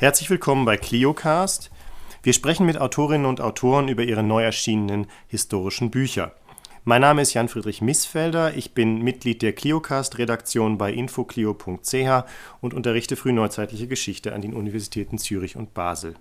Herzlich 0.00 0.30
willkommen 0.30 0.64
bei 0.64 0.78
ClioCast. 0.78 1.70
Wir 2.22 2.32
sprechen 2.32 2.64
mit 2.64 2.78
Autorinnen 2.78 3.26
und 3.26 3.42
Autoren 3.42 3.88
über 3.88 4.02
ihre 4.02 4.22
neu 4.22 4.42
erschienenen 4.42 5.06
historischen 5.28 5.90
Bücher. 5.90 6.32
Mein 6.84 7.02
Name 7.02 7.20
ist 7.20 7.34
Jan-Friedrich 7.34 7.82
Missfelder. 7.82 8.56
Ich 8.56 8.72
bin 8.72 9.02
Mitglied 9.02 9.42
der 9.42 9.52
ClioCast-Redaktion 9.52 10.78
bei 10.78 10.90
infoclio.ch 10.90 12.24
und 12.62 12.72
unterrichte 12.72 13.14
frühneuzeitliche 13.14 13.88
Geschichte 13.88 14.32
an 14.32 14.40
den 14.40 14.54
Universitäten 14.54 15.18
Zürich 15.18 15.56
und 15.56 15.74
Basel. 15.74 16.14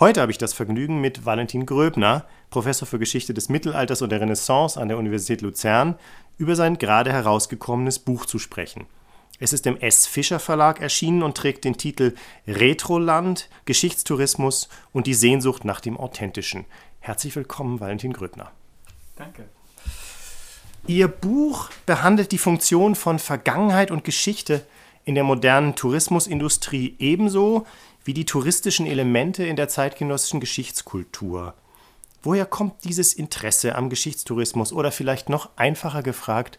Heute 0.00 0.20
habe 0.20 0.32
ich 0.32 0.38
das 0.38 0.52
Vergnügen, 0.52 1.00
mit 1.00 1.24
Valentin 1.24 1.64
Gröbner, 1.64 2.24
Professor 2.50 2.88
für 2.88 2.98
Geschichte 2.98 3.32
des 3.34 3.48
Mittelalters 3.48 4.02
und 4.02 4.10
der 4.10 4.20
Renaissance 4.20 4.80
an 4.80 4.88
der 4.88 4.98
Universität 4.98 5.42
Luzern, 5.42 5.94
über 6.38 6.56
sein 6.56 6.76
gerade 6.76 7.12
herausgekommenes 7.12 8.00
Buch 8.00 8.26
zu 8.26 8.40
sprechen. 8.40 8.86
Es 9.38 9.52
ist 9.52 9.66
im 9.66 9.76
S. 9.78 10.06
Fischer 10.06 10.38
Verlag 10.38 10.80
erschienen 10.80 11.22
und 11.22 11.36
trägt 11.36 11.64
den 11.64 11.76
Titel 11.76 12.14
Retroland, 12.46 13.48
Geschichtstourismus 13.66 14.68
und 14.92 15.06
die 15.06 15.14
Sehnsucht 15.14 15.64
nach 15.64 15.80
dem 15.80 15.98
Authentischen. 15.98 16.64
Herzlich 17.00 17.36
willkommen, 17.36 17.80
Valentin 17.80 18.12
Gröbner. 18.12 18.50
Danke. 19.16 19.48
Ihr 20.86 21.08
Buch 21.08 21.70
behandelt 21.84 22.32
die 22.32 22.38
Funktion 22.38 22.94
von 22.94 23.18
Vergangenheit 23.18 23.90
und 23.90 24.04
Geschichte 24.04 24.64
in 25.04 25.14
der 25.14 25.24
modernen 25.24 25.74
Tourismusindustrie 25.74 26.96
ebenso 26.98 27.66
wie 28.04 28.14
die 28.14 28.24
touristischen 28.24 28.86
Elemente 28.86 29.44
in 29.44 29.56
der 29.56 29.68
zeitgenössischen 29.68 30.40
Geschichtskultur. 30.40 31.54
Woher 32.22 32.46
kommt 32.46 32.84
dieses 32.84 33.12
Interesse 33.12 33.74
am 33.74 33.90
Geschichtstourismus 33.90 34.72
oder 34.72 34.90
vielleicht 34.92 35.28
noch 35.28 35.50
einfacher 35.56 36.02
gefragt, 36.02 36.58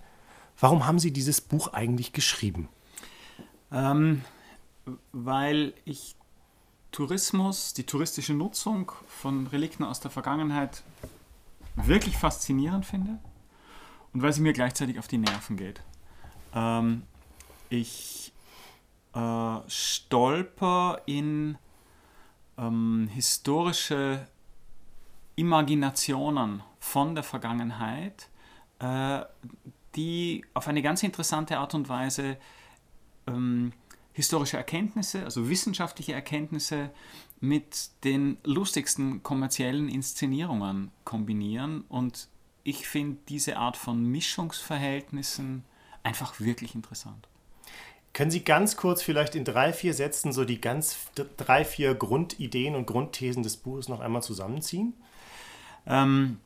warum 0.59 0.85
haben 0.85 0.99
Sie 0.99 1.11
dieses 1.11 1.41
Buch 1.41 1.73
eigentlich 1.73 2.13
geschrieben? 2.13 2.69
Ähm, 3.71 4.23
weil 5.11 5.73
ich 5.85 6.15
Tourismus, 6.91 7.73
die 7.73 7.83
touristische 7.83 8.33
Nutzung 8.33 8.91
von 9.07 9.47
Relikten 9.47 9.85
aus 9.85 9.99
der 9.99 10.09
Vergangenheit 10.09 10.83
wirklich 11.75 12.17
faszinierend 12.17 12.85
finde 12.85 13.19
und 14.13 14.21
weil 14.21 14.33
sie 14.33 14.41
mir 14.41 14.53
gleichzeitig 14.53 14.97
auf 14.97 15.07
die 15.07 15.19
Nerven 15.19 15.57
geht. 15.57 15.81
Ähm, 16.55 17.03
ich 17.69 18.33
äh, 19.13 19.57
stolper 19.67 21.01
in 21.05 21.57
ähm, 22.57 23.09
historische 23.13 24.25
Imaginationen 25.35 26.63
von 26.79 27.13
der 27.13 27.23
Vergangenheit, 27.23 28.29
äh, 28.79 29.21
die 29.95 30.45
auf 30.53 30.67
eine 30.67 30.81
ganz 30.81 31.03
interessante 31.03 31.57
Art 31.57 31.73
und 31.73 31.89
Weise 31.89 32.37
ähm, 33.27 33.73
historische 34.13 34.57
Erkenntnisse, 34.57 35.23
also 35.23 35.49
wissenschaftliche 35.49 36.13
Erkenntnisse 36.13 36.89
mit 37.39 37.91
den 38.03 38.37
lustigsten 38.43 39.21
kommerziellen 39.21 39.89
Inszenierungen 39.89 40.91
kombinieren. 41.03 41.81
Und 41.87 42.27
ich 42.63 42.87
finde 42.87 43.17
diese 43.29 43.57
Art 43.57 43.77
von 43.77 44.03
Mischungsverhältnissen 44.03 45.63
einfach 46.03 46.39
wirklich 46.39 46.73
interessant. 46.73 47.27
Können 48.13 48.31
Sie 48.31 48.43
ganz 48.43 48.77
kurz 48.77 49.03
vielleicht 49.03 49.35
in 49.35 49.45
drei, 49.45 49.71
vier 49.71 49.93
Sätzen 49.93 50.33
so 50.33 50.45
die 50.45 50.59
ganz 50.59 50.97
drei, 51.37 51.63
vier 51.63 51.93
Grundideen 51.93 52.75
und 52.75 52.87
Grundthesen 52.87 53.43
des 53.43 53.57
Buches 53.57 53.87
noch 53.87 53.99
einmal 53.99 54.23
zusammenziehen? 54.23 54.95
Ähm, 55.85 56.39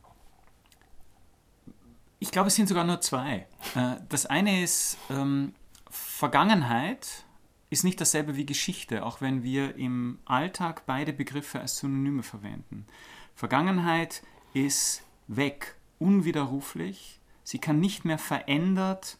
ich 2.22 2.30
glaube, 2.30 2.46
es 2.46 2.54
sind 2.54 2.68
sogar 2.68 2.84
nur 2.84 3.00
zwei. 3.00 3.48
Äh, 3.74 3.96
das 4.08 4.26
eine 4.26 4.62
ist, 4.62 4.96
ähm, 5.10 5.54
Vergangenheit 5.90 7.24
ist 7.68 7.82
nicht 7.82 8.00
dasselbe 8.00 8.36
wie 8.36 8.46
Geschichte, 8.46 9.04
auch 9.04 9.20
wenn 9.20 9.42
wir 9.42 9.74
im 9.74 10.20
Alltag 10.24 10.86
beide 10.86 11.12
Begriffe 11.12 11.58
als 11.60 11.78
Synonyme 11.78 12.22
verwenden. 12.22 12.86
Vergangenheit 13.34 14.22
ist 14.54 15.02
weg, 15.26 15.74
unwiderruflich. 15.98 17.18
Sie 17.42 17.58
kann 17.58 17.80
nicht 17.80 18.04
mehr 18.04 18.18
verändert 18.18 19.18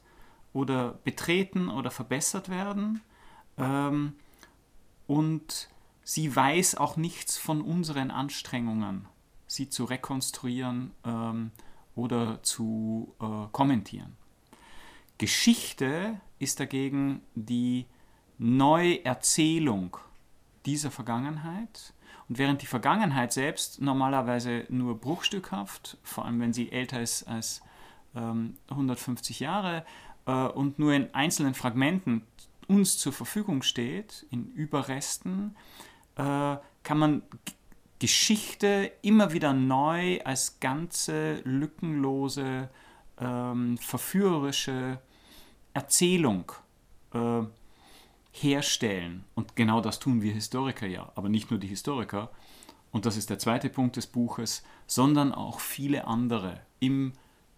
oder 0.52 0.92
betreten 1.02 1.70
oder 1.70 1.90
verbessert 1.90 2.50
werden. 2.50 3.00
Ähm, 3.58 4.12
und 5.08 5.70
sie 6.04 6.34
weiß 6.34 6.76
auch 6.76 6.96
nichts 6.96 7.36
von 7.36 7.62
unseren 7.62 8.12
Anstrengungen, 8.12 9.08
sie 9.48 9.68
zu 9.68 9.86
rekonstruieren 9.86 10.92
ähm, 11.04 11.50
oder 11.94 12.42
zu 12.42 13.14
äh, 13.20 13.48
kommentieren. 13.52 14.16
Geschichte 15.18 16.20
ist 16.38 16.58
dagegen 16.58 17.22
die 17.34 17.86
Neuerzählung 18.38 19.96
dieser 20.66 20.90
Vergangenheit. 20.90 21.94
Und 22.28 22.38
während 22.38 22.62
die 22.62 22.66
Vergangenheit 22.66 23.32
selbst 23.32 23.80
normalerweise 23.80 24.64
nur 24.68 24.98
bruchstückhaft, 24.98 25.98
vor 26.02 26.24
allem 26.24 26.40
wenn 26.40 26.52
sie 26.52 26.72
älter 26.72 27.00
ist 27.00 27.24
als 27.24 27.62
ähm, 28.14 28.56
150 28.68 29.40
Jahre 29.40 29.84
äh, 30.26 30.32
und 30.32 30.78
nur 30.78 30.92
in 30.92 31.12
einzelnen 31.14 31.54
Fragmenten 31.54 32.22
uns 32.68 32.98
zur 32.98 33.12
Verfügung 33.12 33.62
steht, 33.62 34.26
in 34.30 34.50
Überresten, 34.52 35.56
äh, 36.16 36.56
kann 36.82 36.98
man 36.98 37.22
Geschichte 38.02 38.90
immer 39.02 39.32
wieder 39.32 39.52
neu 39.52 40.20
als 40.24 40.58
ganze 40.58 41.34
lückenlose, 41.44 42.68
ähm, 43.20 43.78
verführerische 43.78 44.98
Erzählung 45.72 46.50
äh, 47.14 47.42
herstellen. 48.32 49.22
Und 49.36 49.54
genau 49.54 49.80
das 49.80 50.00
tun 50.00 50.20
wir 50.20 50.32
Historiker 50.32 50.88
ja, 50.88 51.12
aber 51.14 51.28
nicht 51.28 51.52
nur 51.52 51.60
die 51.60 51.68
Historiker. 51.68 52.32
Und 52.90 53.06
das 53.06 53.16
ist 53.16 53.30
der 53.30 53.38
zweite 53.38 53.68
Punkt 53.68 53.94
des 53.94 54.08
Buches, 54.08 54.64
sondern 54.88 55.32
auch 55.32 55.60
viele 55.60 56.08
andere. 56.08 56.60
Im 56.80 57.12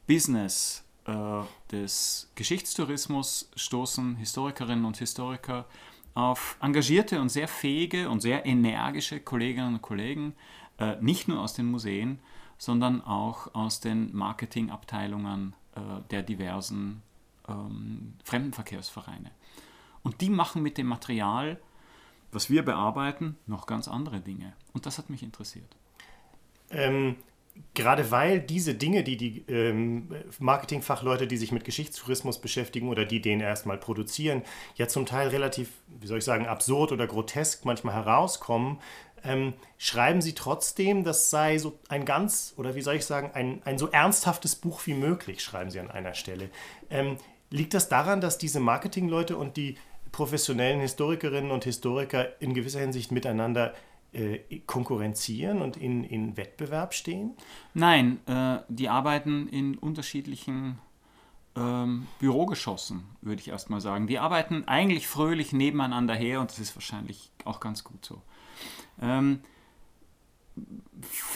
Business 0.06 0.84
äh, 1.06 1.40
des 1.72 2.30
Geschichtstourismus 2.34 3.48
stoßen 3.56 4.16
Historikerinnen 4.16 4.84
und 4.84 4.98
Historiker 4.98 5.64
auf 6.14 6.56
engagierte 6.60 7.20
und 7.20 7.28
sehr 7.28 7.48
fähige 7.48 8.08
und 8.08 8.20
sehr 8.20 8.46
energische 8.46 9.20
Kolleginnen 9.20 9.74
und 9.74 9.82
Kollegen, 9.82 10.34
äh, 10.78 10.96
nicht 11.00 11.28
nur 11.28 11.40
aus 11.40 11.54
den 11.54 11.66
Museen, 11.66 12.20
sondern 12.58 13.02
auch 13.02 13.54
aus 13.54 13.80
den 13.80 14.14
Marketingabteilungen 14.14 15.54
äh, 15.74 15.80
der 16.10 16.22
diversen 16.22 17.02
ähm, 17.48 18.14
Fremdenverkehrsvereine. 18.24 19.30
Und 20.02 20.20
die 20.20 20.30
machen 20.30 20.62
mit 20.62 20.78
dem 20.78 20.86
Material, 20.86 21.60
was 22.30 22.50
wir 22.50 22.64
bearbeiten, 22.64 23.36
noch 23.46 23.66
ganz 23.66 23.88
andere 23.88 24.20
Dinge. 24.20 24.52
Und 24.72 24.86
das 24.86 24.98
hat 24.98 25.10
mich 25.10 25.22
interessiert. 25.22 25.76
Ähm, 26.70 27.16
gerade 27.74 28.10
weil 28.10 28.40
diese 28.40 28.74
Dinge, 28.74 29.02
die 29.02 29.16
die 29.16 29.44
ähm, 29.48 30.14
Marketingfachleute, 30.38 31.26
die 31.26 31.36
sich 31.36 31.52
mit 31.52 31.64
Geschichtstourismus 31.64 32.40
beschäftigen 32.40 32.88
oder 32.88 33.04
die 33.04 33.20
den 33.20 33.40
erstmal 33.40 33.78
produzieren, 33.78 34.42
ja 34.76 34.88
zum 34.88 35.06
Teil 35.06 35.28
relativ, 35.28 35.70
wie 36.00 36.06
soll 36.06 36.18
ich 36.18 36.24
sagen, 36.24 36.46
absurd 36.46 36.92
oder 36.92 37.06
grotesk 37.06 37.64
manchmal 37.64 37.94
herauskommen, 37.94 38.80
ähm, 39.24 39.54
schreiben 39.78 40.20
sie 40.20 40.34
trotzdem, 40.34 41.02
das 41.02 41.30
sei 41.30 41.58
so 41.58 41.78
ein 41.88 42.04
ganz, 42.04 42.54
oder 42.56 42.74
wie 42.74 42.82
soll 42.82 42.96
ich 42.96 43.06
sagen, 43.06 43.30
ein, 43.34 43.62
ein 43.64 43.78
so 43.78 43.88
ernsthaftes 43.88 44.54
Buch 44.54 44.86
wie 44.86 44.94
möglich, 44.94 45.42
schreiben 45.42 45.70
sie 45.70 45.80
an 45.80 45.90
einer 45.90 46.14
Stelle. 46.14 46.50
Ähm, 46.90 47.16
liegt 47.50 47.74
das 47.74 47.88
daran, 47.88 48.20
dass 48.20 48.38
diese 48.38 48.60
Marketingleute 48.60 49.36
und 49.36 49.56
die 49.56 49.76
professionellen 50.12 50.80
Historikerinnen 50.80 51.50
und 51.50 51.64
Historiker 51.64 52.40
in 52.40 52.54
gewisser 52.54 52.80
Hinsicht 52.80 53.10
miteinander 53.10 53.74
konkurrenzieren 54.66 55.60
und 55.60 55.76
in, 55.76 56.04
in 56.04 56.36
Wettbewerb 56.36 56.94
stehen? 56.94 57.32
Nein, 57.72 58.20
äh, 58.26 58.58
die 58.68 58.88
arbeiten 58.88 59.48
in 59.48 59.76
unterschiedlichen 59.76 60.78
ähm, 61.56 62.06
Bürogeschossen, 62.18 63.04
würde 63.20 63.40
ich 63.40 63.48
erst 63.48 63.70
mal 63.70 63.80
sagen. 63.80 64.06
Die 64.06 64.18
arbeiten 64.18 64.64
eigentlich 64.66 65.06
fröhlich 65.06 65.52
nebeneinander 65.52 66.14
her 66.14 66.40
und 66.40 66.50
das 66.50 66.58
ist 66.58 66.76
wahrscheinlich 66.76 67.30
auch 67.44 67.60
ganz 67.60 67.84
gut 67.84 68.04
so. 68.04 68.22
Ähm, 69.00 69.40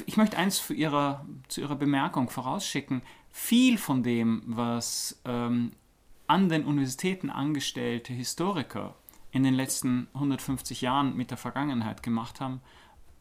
ich 0.06 0.16
möchte 0.16 0.36
eins 0.36 0.58
für 0.58 0.75
ihre, 0.75 1.25
zu 1.48 1.60
Ihrer 1.60 1.76
Bemerkung 1.76 2.30
vorausschicken. 2.30 3.02
Viel 3.30 3.78
von 3.78 4.02
dem, 4.02 4.42
was 4.46 5.20
ähm, 5.25 5.72
an 6.26 6.48
den 6.48 6.64
Universitäten 6.64 7.30
angestellte 7.30 8.12
Historiker 8.12 8.94
in 9.38 9.44
den 9.44 9.55
letzten 9.55 10.08
150 10.14 10.81
Jahren 10.81 11.17
mit 11.17 11.31
der 11.31 11.38
Vergangenheit 11.38 12.02
gemacht 12.02 12.40
haben, 12.40 12.61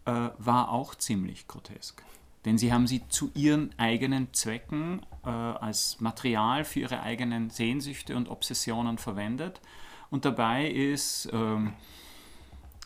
äh, 0.06 0.30
war 0.40 0.72
auch 0.72 0.96
ziemlich 0.96 1.48
grotesk. 1.48 2.02
Denn 2.44 2.58
sie 2.58 2.74
haben 2.74 2.88
sie 2.88 3.08
zu 3.08 3.30
ihren 3.36 3.78
eigenen 3.78 4.34
Zwecken 4.34 5.06
äh, 5.24 5.30
als 5.30 6.00
Material 6.00 6.66
für 6.66 6.80
ihre 6.80 7.02
eigenen 7.04 7.52
Sehnsüchte 7.52 8.16
und 8.16 8.30
Obsessionen 8.30 8.98
verwendet. 8.98 9.62
Und 10.10 10.26
dabei 10.26 10.68
ist 10.68 11.28
äh, 11.28 11.36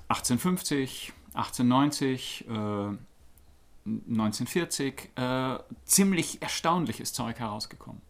1850, 0.10 1.14
1890, 1.34 2.46
1940 3.88 5.10
ziemlich 5.86 6.42
erstaunliches 6.42 7.14
Zeug 7.14 7.40
herausgekommen. 7.40 8.02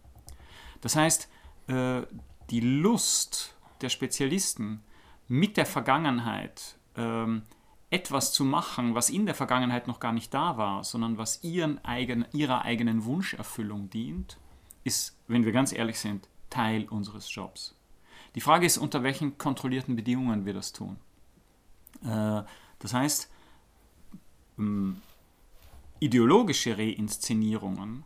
Das 0.80 0.96
heißt, 0.96 1.28
äh, 1.68 2.02
die 2.50 2.60
Lust 2.60 3.54
der 3.82 3.88
Spezialisten 3.88 4.82
mit 5.32 5.56
der 5.56 5.64
Vergangenheit 5.64 6.76
ähm, 6.94 7.40
etwas 7.88 8.34
zu 8.34 8.44
machen, 8.44 8.94
was 8.94 9.08
in 9.08 9.24
der 9.24 9.34
Vergangenheit 9.34 9.88
noch 9.88 9.98
gar 9.98 10.12
nicht 10.12 10.34
da 10.34 10.58
war, 10.58 10.84
sondern 10.84 11.16
was 11.16 11.42
ihren 11.42 11.82
eigen, 11.86 12.26
ihrer 12.34 12.66
eigenen 12.66 13.06
Wunscherfüllung 13.06 13.88
dient, 13.88 14.36
ist, 14.84 15.18
wenn 15.28 15.46
wir 15.46 15.52
ganz 15.52 15.72
ehrlich 15.72 15.98
sind, 15.98 16.28
Teil 16.50 16.84
unseres 16.84 17.34
Jobs. 17.34 17.74
Die 18.34 18.42
Frage 18.42 18.66
ist, 18.66 18.76
unter 18.76 19.02
welchen 19.02 19.38
kontrollierten 19.38 19.96
Bedingungen 19.96 20.44
wir 20.44 20.52
das 20.52 20.74
tun. 20.74 20.98
Äh, 22.04 22.42
das 22.78 22.92
heißt, 22.92 23.30
ähm, 24.58 25.00
ideologische 25.98 26.76
Reinszenierungen 26.76 28.04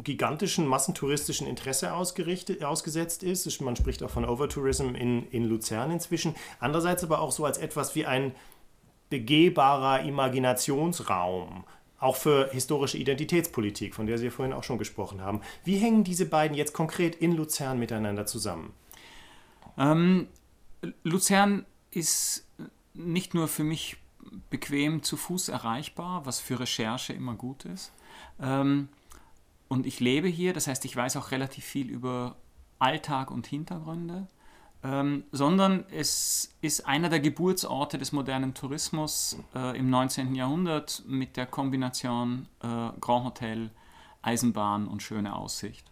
gigantischen 0.04 0.68
massentouristischen 0.68 1.48
Interesse 1.48 1.94
ausgesetzt 1.94 3.24
ist. 3.24 3.62
Man 3.62 3.76
spricht 3.76 4.04
auch 4.04 4.10
von 4.10 4.26
Overtourism 4.26 4.96
in, 4.96 5.28
in 5.30 5.46
Luzern 5.46 5.92
inzwischen. 5.92 6.36
Andererseits 6.60 7.04
aber 7.04 7.22
auch 7.22 7.32
so 7.32 7.46
als 7.46 7.58
etwas 7.58 7.96
wie 7.96 8.06
ein 8.06 8.36
begehbarer 9.10 10.02
Imaginationsraum, 10.02 11.64
auch 12.00 12.16
für 12.16 12.50
historische 12.52 12.98
Identitätspolitik, 12.98 13.96
von 13.96 14.06
der 14.06 14.18
Sie 14.18 14.26
ja 14.26 14.32
vorhin 14.32 14.54
auch 14.54 14.64
schon 14.64 14.78
gesprochen 14.78 15.22
haben. 15.22 15.42
Wie 15.64 15.78
hängen 15.78 16.04
diese 16.04 16.26
beiden 16.26 16.56
jetzt 16.56 16.74
konkret 16.74 17.16
in 17.16 17.32
Luzern 17.34 17.80
miteinander 17.80 18.26
zusammen? 18.26 18.74
Ähm, 19.78 20.28
Luzern 21.04 21.66
ist 21.92 22.46
nicht 22.94 23.34
nur 23.34 23.48
für 23.48 23.64
mich 23.64 23.98
bequem 24.50 25.04
zu 25.04 25.18
Fuß 25.18 25.50
erreichbar, 25.50 26.26
was 26.26 26.40
für 26.40 26.60
Recherche 26.60 27.14
immer 27.14 27.36
gut 27.36 27.66
ist. 27.66 27.92
Ähm, 28.40 28.90
und 29.68 29.86
ich 29.86 30.00
lebe 30.00 30.28
hier, 30.28 30.54
das 30.54 30.68
heißt, 30.68 30.86
ich 30.86 30.96
weiß 30.96 31.18
auch 31.18 31.32
relativ 31.32 31.66
viel 31.66 31.90
über 31.90 32.36
Alltag 32.80 33.32
und 33.32 33.48
Hintergründe 33.48 34.28
ähm, 34.88 35.26
sondern 35.34 35.84
es 35.92 36.56
ist 36.62 36.88
einer 36.88 37.10
der 37.10 37.20
Geburtsorte 37.20 37.98
des 37.98 38.14
modernen 38.14 38.54
Tourismus 38.54 39.38
äh, 39.54 39.78
im 39.78 39.90
19. 39.90 40.34
Jahrhundert 40.34 41.04
mit 41.06 41.36
der 41.36 41.46
Kombination 41.46 42.48
äh, 42.62 42.90
Grand 43.02 43.26
Hotel, 43.26 43.70
Eisenbahn 44.22 44.88
und 44.88 45.04
schöne 45.04 45.36
Aussicht. 45.36 45.86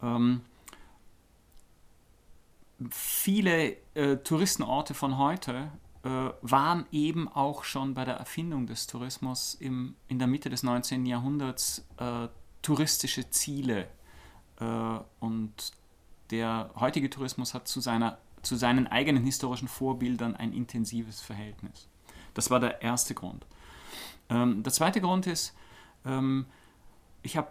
Ähm, 0.00 0.42
viele 2.90 3.76
äh, 3.94 4.18
Touristenorte 4.18 4.94
von 4.94 5.18
heute 5.18 5.72
äh, 6.04 6.08
waren 6.42 6.86
eben 6.92 7.26
auch 7.26 7.64
schon 7.64 7.94
bei 7.94 8.04
der 8.04 8.14
Erfindung 8.14 8.68
des 8.68 8.86
Tourismus 8.86 9.54
im, 9.54 9.96
in 10.06 10.20
der 10.20 10.28
Mitte 10.28 10.48
des 10.48 10.62
19. 10.62 11.06
Jahrhunderts 11.06 11.88
äh, 11.96 12.28
touristische 12.62 13.30
Ziele. 13.30 13.88
Äh, 14.60 14.98
und 15.18 15.72
der 16.30 16.70
heutige 16.76 17.10
Tourismus 17.10 17.54
hat 17.54 17.68
zu, 17.68 17.80
seiner, 17.80 18.18
zu 18.42 18.56
seinen 18.56 18.86
eigenen 18.86 19.24
historischen 19.24 19.68
Vorbildern 19.68 20.36
ein 20.36 20.52
intensives 20.52 21.20
Verhältnis. 21.20 21.88
Das 22.34 22.50
war 22.50 22.60
der 22.60 22.82
erste 22.82 23.14
Grund. 23.14 23.46
Ähm, 24.28 24.62
der 24.62 24.72
zweite 24.72 25.00
Grund 25.00 25.26
ist, 25.26 25.54
ähm, 26.04 26.46
ich 27.22 27.36
habe 27.36 27.50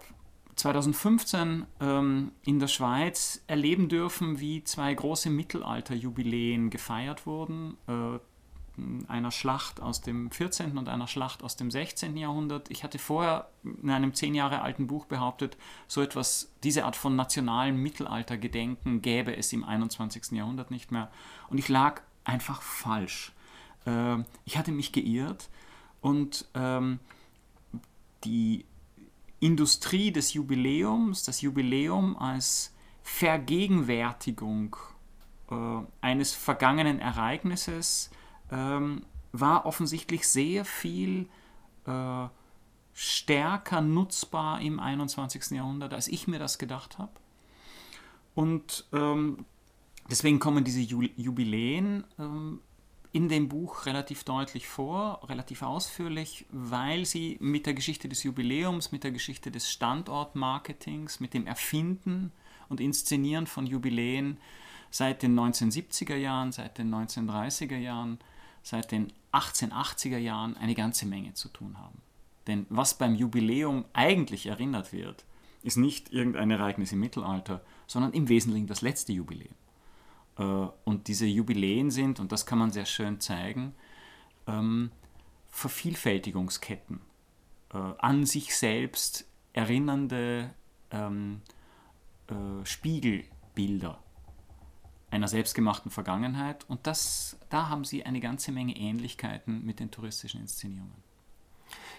2015 0.56 1.66
ähm, 1.80 2.32
in 2.44 2.58
der 2.58 2.68
Schweiz 2.68 3.42
erleben 3.46 3.88
dürfen, 3.88 4.40
wie 4.40 4.64
zwei 4.64 4.92
große 4.92 5.30
Mittelalterjubiläen 5.30 6.70
gefeiert 6.70 7.26
wurden. 7.26 7.76
Äh, 7.86 8.18
einer 9.08 9.30
Schlacht 9.30 9.80
aus 9.80 10.00
dem 10.00 10.30
14. 10.30 10.78
und 10.78 10.88
einer 10.88 11.06
Schlacht 11.06 11.42
aus 11.42 11.56
dem 11.56 11.70
16. 11.70 12.16
Jahrhundert. 12.16 12.70
Ich 12.70 12.84
hatte 12.84 12.98
vorher 12.98 13.48
in 13.64 13.90
einem 13.90 14.14
zehn 14.14 14.34
Jahre 14.34 14.62
alten 14.62 14.86
Buch 14.86 15.06
behauptet, 15.06 15.56
so 15.88 16.00
etwas, 16.00 16.50
diese 16.62 16.84
Art 16.84 16.96
von 16.96 17.14
nationalem 17.14 17.76
Mittelaltergedenken 17.76 19.02
gäbe 19.02 19.36
es 19.36 19.52
im 19.52 19.64
21. 19.64 20.32
Jahrhundert 20.32 20.70
nicht 20.70 20.90
mehr. 20.90 21.10
Und 21.50 21.58
ich 21.58 21.68
lag 21.68 22.00
einfach 22.24 22.62
falsch. 22.62 23.32
Ähm, 23.86 24.24
ich 24.44 24.56
hatte 24.56 24.72
mich 24.72 24.92
geirrt 24.92 25.48
und 26.00 26.46
ähm, 26.54 26.98
die 28.24 28.64
Industrie 29.40 30.12
des 30.12 30.34
Jubiläums, 30.34 31.24
das 31.24 31.40
Jubiläum 31.40 32.16
als 32.16 32.72
Vergegenwärtigung 33.02 34.76
äh, 35.50 35.54
eines 36.00 36.32
vergangenen 36.32 37.00
Ereignisses, 37.00 38.10
ähm, 38.52 39.02
war 39.32 39.66
offensichtlich 39.66 40.28
sehr 40.28 40.64
viel 40.64 41.26
äh, 41.86 42.26
stärker 42.94 43.80
nutzbar 43.80 44.60
im 44.60 44.78
21. 44.78 45.52
Jahrhundert, 45.52 45.94
als 45.94 46.08
ich 46.08 46.28
mir 46.28 46.38
das 46.38 46.58
gedacht 46.58 46.98
habe. 46.98 47.12
Und 48.34 48.84
ähm, 48.92 49.44
deswegen 50.10 50.38
kommen 50.38 50.64
diese 50.64 50.80
Jubiläen 50.80 52.04
ähm, 52.18 52.60
in 53.12 53.28
dem 53.28 53.48
Buch 53.48 53.84
relativ 53.86 54.24
deutlich 54.24 54.66
vor, 54.66 55.20
relativ 55.28 55.62
ausführlich, 55.62 56.46
weil 56.50 57.04
sie 57.04 57.36
mit 57.40 57.66
der 57.66 57.74
Geschichte 57.74 58.08
des 58.08 58.22
Jubiläums, 58.22 58.90
mit 58.92 59.04
der 59.04 59.10
Geschichte 59.10 59.50
des 59.50 59.70
Standortmarketings, 59.70 61.20
mit 61.20 61.34
dem 61.34 61.46
Erfinden 61.46 62.32
und 62.68 62.80
Inszenieren 62.80 63.46
von 63.46 63.66
Jubiläen 63.66 64.38
seit 64.90 65.22
den 65.22 65.38
1970er 65.38 66.16
Jahren, 66.16 66.52
seit 66.52 66.78
den 66.78 66.94
1930er 66.94 67.76
Jahren 67.76 68.18
seit 68.62 68.92
den 68.92 69.12
1880er 69.32 70.18
Jahren 70.18 70.56
eine 70.56 70.74
ganze 70.74 71.06
Menge 71.06 71.34
zu 71.34 71.48
tun 71.48 71.78
haben. 71.78 72.00
Denn 72.46 72.66
was 72.68 72.98
beim 72.98 73.14
Jubiläum 73.14 73.84
eigentlich 73.92 74.46
erinnert 74.46 74.92
wird, 74.92 75.24
ist 75.62 75.76
nicht 75.76 76.12
irgendein 76.12 76.50
Ereignis 76.50 76.92
im 76.92 77.00
Mittelalter, 77.00 77.62
sondern 77.86 78.12
im 78.12 78.28
Wesentlichen 78.28 78.66
das 78.66 78.82
letzte 78.82 79.12
Jubiläum. 79.12 79.54
Äh, 80.38 80.42
und 80.84 81.08
diese 81.08 81.26
Jubiläen 81.26 81.90
sind, 81.90 82.20
und 82.20 82.32
das 82.32 82.46
kann 82.46 82.58
man 82.58 82.70
sehr 82.70 82.86
schön 82.86 83.20
zeigen, 83.20 83.74
ähm, 84.46 84.90
Vervielfältigungsketten, 85.50 87.00
äh, 87.72 87.76
an 87.76 88.26
sich 88.26 88.56
selbst 88.56 89.26
erinnernde 89.52 90.50
ähm, 90.90 91.42
äh, 92.28 92.64
Spiegelbilder 92.64 94.02
einer 95.12 95.28
selbstgemachten 95.28 95.90
Vergangenheit. 95.90 96.64
Und 96.68 96.86
das, 96.86 97.36
da 97.50 97.68
haben 97.68 97.84
sie 97.84 98.04
eine 98.04 98.20
ganze 98.20 98.50
Menge 98.50 98.74
Ähnlichkeiten 98.76 99.64
mit 99.64 99.78
den 99.78 99.90
touristischen 99.90 100.40
Inszenierungen. 100.40 101.02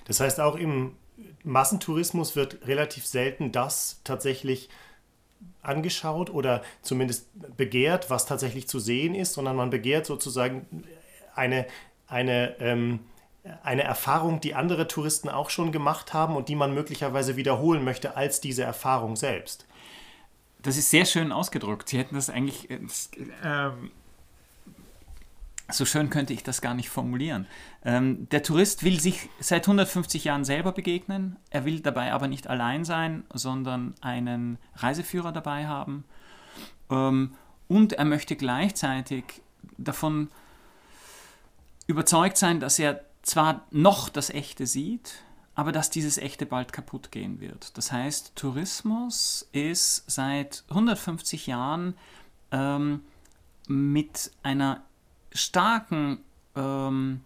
Das 0.05 0.19
heißt, 0.19 0.39
auch 0.39 0.55
im 0.55 0.95
Massentourismus 1.43 2.35
wird 2.35 2.65
relativ 2.67 3.05
selten 3.05 3.51
das 3.51 4.01
tatsächlich 4.03 4.69
angeschaut 5.61 6.29
oder 6.29 6.63
zumindest 6.81 7.27
begehrt, 7.55 8.09
was 8.09 8.25
tatsächlich 8.25 8.67
zu 8.67 8.79
sehen 8.79 9.13
ist, 9.13 9.33
sondern 9.33 9.55
man 9.55 9.69
begehrt 9.69 10.05
sozusagen 10.05 10.83
eine, 11.35 11.67
eine, 12.07 12.59
ähm, 12.59 12.99
eine 13.61 13.83
Erfahrung, 13.83 14.41
die 14.41 14.55
andere 14.55 14.87
Touristen 14.87 15.29
auch 15.29 15.49
schon 15.49 15.71
gemacht 15.71 16.13
haben 16.13 16.35
und 16.35 16.49
die 16.49 16.55
man 16.55 16.73
möglicherweise 16.73 17.35
wiederholen 17.35 17.83
möchte 17.83 18.15
als 18.17 18.41
diese 18.41 18.63
Erfahrung 18.63 19.15
selbst. 19.15 19.67
Das 20.63 20.77
ist 20.77 20.89
sehr 20.89 21.05
schön 21.05 21.31
ausgedrückt. 21.31 21.89
Sie 21.89 21.97
hätten 21.97 22.15
das 22.15 22.29
eigentlich. 22.29 22.69
Äh, 22.69 22.79
ähm, 23.43 23.91
so 25.71 25.85
schön 25.85 26.09
könnte 26.09 26.33
ich 26.33 26.43
das 26.43 26.61
gar 26.61 26.73
nicht 26.73 26.89
formulieren. 26.89 27.47
Ähm, 27.85 28.27
der 28.29 28.43
Tourist 28.43 28.83
will 28.83 28.99
sich 28.99 29.29
seit 29.39 29.63
150 29.63 30.25
Jahren 30.25 30.43
selber 30.43 30.71
begegnen. 30.71 31.37
Er 31.49 31.65
will 31.65 31.79
dabei 31.79 32.11
aber 32.11 32.27
nicht 32.27 32.47
allein 32.47 32.83
sein, 32.83 33.23
sondern 33.33 33.95
einen 34.01 34.57
Reiseführer 34.75 35.31
dabei 35.31 35.67
haben. 35.67 36.03
Ähm, 36.89 37.35
und 37.67 37.93
er 37.93 38.05
möchte 38.05 38.35
gleichzeitig 38.35 39.41
davon 39.77 40.29
überzeugt 41.87 42.37
sein, 42.37 42.59
dass 42.59 42.77
er 42.77 43.03
zwar 43.21 43.65
noch 43.71 44.09
das 44.09 44.29
Echte 44.29 44.67
sieht, 44.67 45.23
aber 45.55 45.71
dass 45.71 45.89
dieses 45.89 46.17
Echte 46.17 46.45
bald 46.45 46.73
kaputt 46.73 47.11
gehen 47.11 47.39
wird. 47.39 47.77
Das 47.77 47.91
heißt, 47.91 48.35
Tourismus 48.35 49.47
ist 49.51 50.03
seit 50.09 50.63
150 50.69 51.47
Jahren 51.47 51.95
ähm, 52.51 53.01
mit 53.67 54.31
einer 54.41 54.83
starken 55.31 56.19
ähm, 56.55 57.21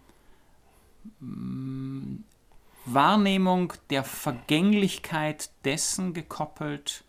Wahrnehmung 2.84 3.72
der 3.90 4.04
Vergänglichkeit 4.04 5.50
dessen 5.64 6.14
gekoppelt, 6.14 7.04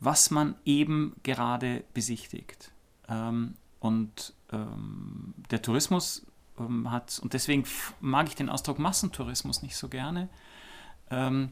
was 0.00 0.30
man 0.30 0.56
eben 0.64 1.16
gerade 1.22 1.84
besichtigt. 1.94 2.72
Ähm, 3.08 3.54
und 3.80 4.32
ähm, 4.52 5.34
der 5.50 5.62
Tourismus 5.62 6.26
ähm, 6.58 6.90
hat, 6.90 7.18
und 7.22 7.32
deswegen 7.32 7.64
mag 8.00 8.28
ich 8.28 8.34
den 8.34 8.48
Ausdruck 8.48 8.78
Massentourismus 8.78 9.62
nicht 9.62 9.76
so 9.76 9.88
gerne, 9.88 10.28
ähm, 11.10 11.50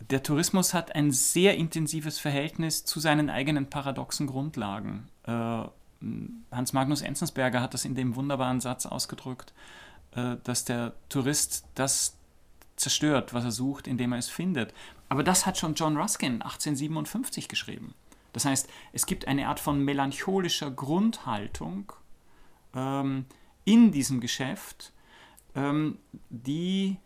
der 0.00 0.22
Tourismus 0.22 0.74
hat 0.74 0.94
ein 0.94 1.10
sehr 1.10 1.56
intensives 1.56 2.18
Verhältnis 2.18 2.84
zu 2.84 3.00
seinen 3.00 3.30
eigenen 3.30 3.70
paradoxen 3.70 4.26
Grundlagen. 4.26 5.08
Äh, 5.24 5.64
Hans 6.50 6.72
Magnus 6.72 7.00
Enzensberger 7.00 7.62
hat 7.62 7.74
das 7.74 7.84
in 7.84 7.94
dem 7.94 8.14
wunderbaren 8.14 8.60
Satz 8.60 8.86
ausgedrückt, 8.86 9.54
äh, 10.14 10.36
dass 10.44 10.64
der 10.64 10.92
Tourist 11.08 11.64
das 11.74 12.16
zerstört, 12.76 13.32
was 13.32 13.44
er 13.44 13.52
sucht, 13.52 13.86
indem 13.86 14.12
er 14.12 14.18
es 14.18 14.28
findet. 14.28 14.74
Aber 15.08 15.22
das 15.22 15.46
hat 15.46 15.56
schon 15.56 15.74
John 15.74 15.96
Ruskin 15.96 16.42
1857 16.42 17.48
geschrieben. 17.48 17.94
Das 18.32 18.44
heißt, 18.44 18.68
es 18.92 19.06
gibt 19.06 19.26
eine 19.26 19.48
Art 19.48 19.60
von 19.60 19.82
melancholischer 19.82 20.70
Grundhaltung, 20.70 21.92
ähm, 22.74 23.24
in 23.66 23.92
diesem 23.92 24.20
Geschäft, 24.20 24.94
ähm, 25.54 25.98
die 26.30 26.96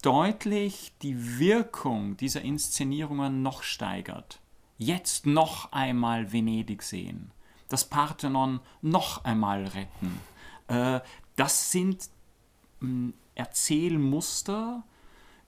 deutlich 0.00 0.92
die 1.02 1.38
Wirkung 1.38 2.16
dieser 2.16 2.40
Inszenierungen 2.40 3.42
noch 3.42 3.62
steigert. 3.62 4.40
Jetzt 4.78 5.26
noch 5.26 5.72
einmal 5.72 6.32
Venedig 6.32 6.82
sehen, 6.82 7.32
das 7.68 7.84
Parthenon 7.84 8.60
noch 8.80 9.24
einmal 9.24 9.66
retten. 9.66 10.20
Äh, 10.68 11.00
das 11.36 11.72
sind 11.72 12.08
äh, 12.80 13.12
Erzählmuster, 13.34 14.84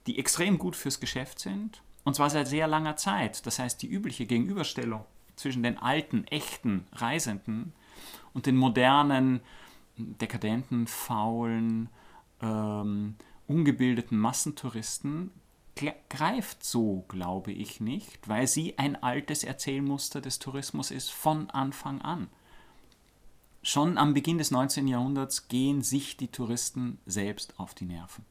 die 0.07 0.19
extrem 0.19 0.57
gut 0.57 0.75
fürs 0.75 0.99
Geschäft 0.99 1.39
sind, 1.39 1.81
und 2.03 2.15
zwar 2.15 2.29
seit 2.29 2.47
sehr 2.47 2.67
langer 2.67 2.97
Zeit. 2.97 3.45
Das 3.45 3.59
heißt, 3.59 3.81
die 3.81 3.87
übliche 3.87 4.25
Gegenüberstellung 4.25 5.05
zwischen 5.35 5.63
den 5.63 5.77
alten, 5.77 6.25
echten 6.25 6.85
Reisenden 6.91 7.73
und 8.33 8.47
den 8.47 8.57
modernen, 8.57 9.41
dekadenten, 10.19 10.87
faulen, 10.87 11.89
ähm, 12.41 13.15
ungebildeten 13.47 14.17
Massentouristen 14.17 15.31
greift 16.09 16.63
so, 16.63 17.05
glaube 17.07 17.51
ich, 17.51 17.79
nicht, 17.79 18.27
weil 18.27 18.47
sie 18.47 18.77
ein 18.77 19.01
altes 19.01 19.43
Erzählmuster 19.43 20.21
des 20.21 20.39
Tourismus 20.39 20.91
ist 20.91 21.11
von 21.11 21.49
Anfang 21.49 22.01
an. 22.01 22.29
Schon 23.63 23.97
am 23.97 24.13
Beginn 24.13 24.37
des 24.37 24.51
19. 24.51 24.87
Jahrhunderts 24.87 25.47
gehen 25.47 25.81
sich 25.81 26.17
die 26.17 26.29
Touristen 26.29 26.99
selbst 27.05 27.59
auf 27.59 27.73
die 27.73 27.85
Nerven. 27.85 28.25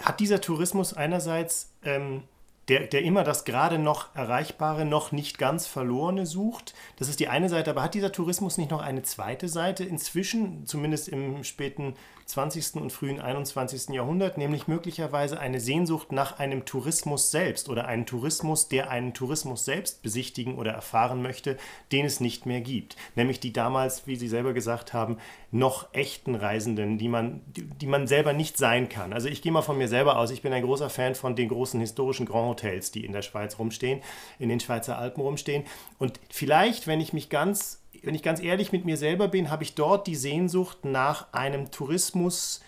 Hat 0.00 0.20
dieser 0.20 0.40
Tourismus 0.40 0.94
einerseits 0.94 1.72
ähm, 1.82 2.24
der, 2.68 2.86
der 2.86 3.02
immer 3.02 3.24
das 3.24 3.44
gerade 3.44 3.78
noch 3.78 4.14
Erreichbare, 4.14 4.84
noch 4.84 5.10
nicht 5.10 5.38
ganz 5.38 5.66
Verlorene 5.66 6.26
sucht. 6.26 6.74
Das 6.96 7.08
ist 7.08 7.18
die 7.18 7.28
eine 7.28 7.48
Seite, 7.48 7.70
aber 7.70 7.82
hat 7.82 7.94
dieser 7.94 8.12
Tourismus 8.12 8.56
nicht 8.56 8.70
noch 8.70 8.82
eine 8.82 9.02
zweite 9.02 9.48
Seite 9.48 9.84
inzwischen, 9.84 10.66
zumindest 10.66 11.08
im 11.08 11.42
späten 11.42 11.94
20. 12.26 12.76
und 12.76 12.92
frühen 12.92 13.20
21. 13.20 13.90
Jahrhundert, 13.90 14.38
nämlich 14.38 14.68
möglicherweise 14.68 15.40
eine 15.40 15.60
Sehnsucht 15.60 16.12
nach 16.12 16.38
einem 16.38 16.64
Tourismus 16.64 17.30
selbst 17.30 17.68
oder 17.68 17.86
einen 17.86 18.06
Tourismus, 18.06 18.68
der 18.68 18.90
einen 18.90 19.12
Tourismus 19.12 19.64
selbst 19.64 20.02
besichtigen 20.02 20.56
oder 20.56 20.72
erfahren 20.72 21.20
möchte, 21.20 21.58
den 21.90 22.06
es 22.06 22.20
nicht 22.20 22.46
mehr 22.46 22.60
gibt. 22.60 22.96
Nämlich 23.16 23.40
die 23.40 23.52
damals, 23.52 24.06
wie 24.06 24.16
Sie 24.16 24.28
selber 24.28 24.52
gesagt 24.52 24.92
haben, 24.92 25.18
noch 25.50 25.92
echten 25.92 26.34
Reisenden, 26.34 26.96
die 26.96 27.08
man, 27.08 27.42
die, 27.46 27.64
die 27.64 27.86
man 27.86 28.06
selber 28.06 28.32
nicht 28.32 28.56
sein 28.56 28.88
kann. 28.88 29.12
Also 29.12 29.28
ich 29.28 29.42
gehe 29.42 29.52
mal 29.52 29.62
von 29.62 29.76
mir 29.76 29.88
selber 29.88 30.16
aus, 30.16 30.30
ich 30.30 30.42
bin 30.42 30.52
ein 30.52 30.62
großer 30.62 30.90
Fan 30.90 31.14
von 31.14 31.36
den 31.36 31.48
großen 31.48 31.80
historischen 31.80 32.24
Grand 32.24 32.51
Hotels, 32.52 32.90
die 32.90 33.04
in 33.04 33.12
der 33.12 33.22
Schweiz 33.22 33.58
rumstehen, 33.58 34.00
in 34.38 34.48
den 34.48 34.60
Schweizer 34.60 34.98
Alpen 34.98 35.22
rumstehen. 35.22 35.64
Und 35.98 36.20
vielleicht, 36.30 36.86
wenn 36.86 37.00
ich 37.00 37.12
mich 37.12 37.28
ganz 37.28 37.82
wenn 38.02 38.14
ich 38.14 38.22
ganz 38.22 38.40
ehrlich 38.40 38.72
mit 38.72 38.84
mir 38.84 38.96
selber 38.96 39.28
bin, 39.28 39.50
habe 39.50 39.62
ich 39.62 39.74
dort 39.74 40.06
die 40.06 40.16
Sehnsucht 40.16 40.84
nach 40.84 41.32
einem 41.32 41.70
Tourismus, 41.70 42.60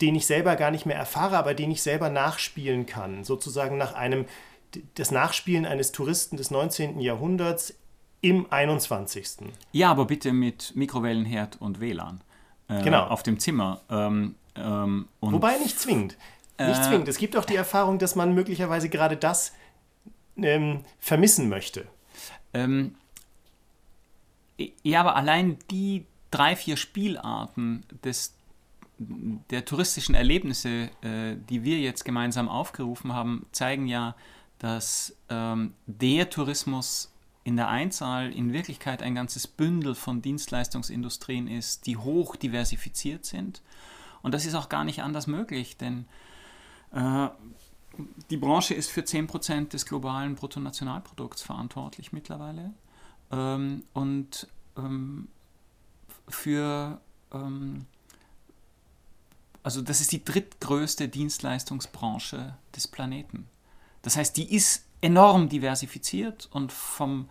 den 0.00 0.14
ich 0.14 0.26
selber 0.26 0.56
gar 0.56 0.70
nicht 0.70 0.86
mehr 0.86 0.96
erfahre, 0.96 1.36
aber 1.36 1.54
den 1.54 1.70
ich 1.70 1.82
selber 1.82 2.08
nachspielen 2.08 2.86
kann. 2.86 3.24
Sozusagen 3.24 3.76
nach 3.76 3.94
einem, 3.94 4.24
das 4.94 5.10
Nachspielen 5.10 5.66
eines 5.66 5.92
Touristen 5.92 6.36
des 6.36 6.50
19. 6.50 7.00
Jahrhunderts 7.00 7.74
im 8.22 8.46
21. 8.50 9.52
Ja, 9.72 9.90
aber 9.90 10.06
bitte 10.06 10.32
mit 10.32 10.74
Mikrowellenherd 10.74 11.60
und 11.60 11.80
WLAN. 11.80 12.22
Äh, 12.68 12.82
genau. 12.82 13.06
Auf 13.06 13.22
dem 13.22 13.38
Zimmer. 13.38 13.80
Ähm, 13.90 14.36
ähm, 14.56 15.08
Wobei 15.20 15.58
nicht 15.58 15.78
zwingend. 15.78 16.16
Nicht 16.68 16.80
äh, 16.80 16.88
zwingend. 16.88 17.08
Es 17.08 17.18
gibt 17.18 17.36
auch 17.36 17.44
die 17.44 17.56
Erfahrung, 17.56 17.98
dass 17.98 18.14
man 18.14 18.34
möglicherweise 18.34 18.88
gerade 18.88 19.16
das 19.16 19.52
ähm, 20.36 20.84
vermissen 20.98 21.48
möchte. 21.48 21.86
Ähm, 22.52 22.94
ja, 24.82 25.00
aber 25.00 25.16
allein 25.16 25.58
die 25.70 26.06
drei, 26.30 26.56
vier 26.56 26.76
Spielarten 26.76 27.84
des, 28.04 28.34
der 28.98 29.64
touristischen 29.64 30.14
Erlebnisse, 30.14 30.90
äh, 31.02 31.36
die 31.48 31.64
wir 31.64 31.78
jetzt 31.78 32.04
gemeinsam 32.04 32.48
aufgerufen 32.48 33.14
haben, 33.14 33.46
zeigen 33.52 33.86
ja, 33.86 34.14
dass 34.58 35.16
ähm, 35.30 35.74
der 35.86 36.28
Tourismus 36.28 37.10
in 37.42 37.56
der 37.56 37.68
Einzahl 37.68 38.30
in 38.32 38.52
Wirklichkeit 38.52 39.02
ein 39.02 39.14
ganzes 39.14 39.46
Bündel 39.46 39.94
von 39.94 40.20
Dienstleistungsindustrien 40.20 41.48
ist, 41.48 41.86
die 41.86 41.96
hoch 41.96 42.36
diversifiziert 42.36 43.24
sind. 43.24 43.62
Und 44.22 44.34
das 44.34 44.44
ist 44.44 44.54
auch 44.54 44.68
gar 44.68 44.84
nicht 44.84 45.02
anders 45.02 45.26
möglich, 45.26 45.78
denn 45.78 46.04
die 46.92 48.36
Branche 48.36 48.74
ist 48.74 48.90
für 48.90 49.02
10% 49.02 49.68
des 49.68 49.86
globalen 49.86 50.34
Bruttonationalprodukts 50.34 51.42
verantwortlich 51.42 52.12
mittlerweile 52.12 52.72
ähm, 53.30 53.84
und 53.92 54.48
ähm, 54.76 55.28
für, 56.28 57.00
ähm, 57.32 57.86
also 59.62 59.82
das 59.82 60.00
ist 60.00 60.12
die 60.12 60.24
drittgrößte 60.24 61.08
Dienstleistungsbranche 61.08 62.56
des 62.74 62.88
Planeten. 62.88 63.48
Das 64.02 64.16
heißt, 64.16 64.36
die 64.36 64.54
ist 64.54 64.86
enorm 65.00 65.48
diversifiziert 65.48 66.48
und 66.52 66.72
vom 66.72 67.28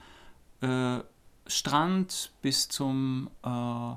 äh, 0.61 0.99
Strand 1.47 2.31
bis 2.41 2.67
zum 2.67 3.29
äh, 3.43 3.95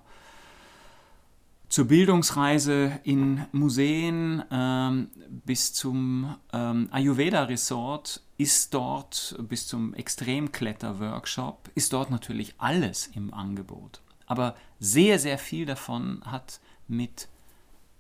zur 1.72 1.86
Bildungsreise 1.86 3.00
in 3.02 3.46
Museen 3.52 4.44
ähm, 4.50 5.08
bis 5.30 5.72
zum 5.72 6.36
ähm, 6.52 6.90
Ayurveda 6.90 7.44
Resort 7.44 8.20
ist 8.36 8.74
dort 8.74 9.34
bis 9.48 9.68
zum 9.68 9.94
Extremkletter-Workshop, 9.94 11.70
ist 11.74 11.94
dort 11.94 12.10
natürlich 12.10 12.56
alles 12.58 13.06
im 13.06 13.32
Angebot. 13.32 14.02
Aber 14.26 14.54
sehr, 14.80 15.18
sehr 15.18 15.38
viel 15.38 15.64
davon 15.64 16.20
hat 16.26 16.60
mit 16.88 17.28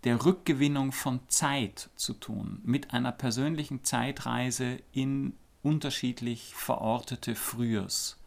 der 0.04 0.22
Rückgewinnung 0.22 0.92
von 0.92 1.20
Zeit 1.28 1.88
zu 1.96 2.12
tun, 2.12 2.60
mit 2.64 2.92
einer 2.92 3.12
persönlichen 3.12 3.84
Zeitreise 3.84 4.80
in 4.92 5.32
unterschiedlich 5.62 6.52
verortete 6.54 7.34
Frühers, 7.34 8.18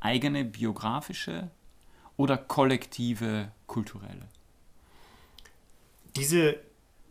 eigene 0.00 0.46
biografische 0.46 1.50
oder 2.16 2.38
kollektive 2.38 3.52
kulturelle 3.66 4.28
diese, 6.16 6.56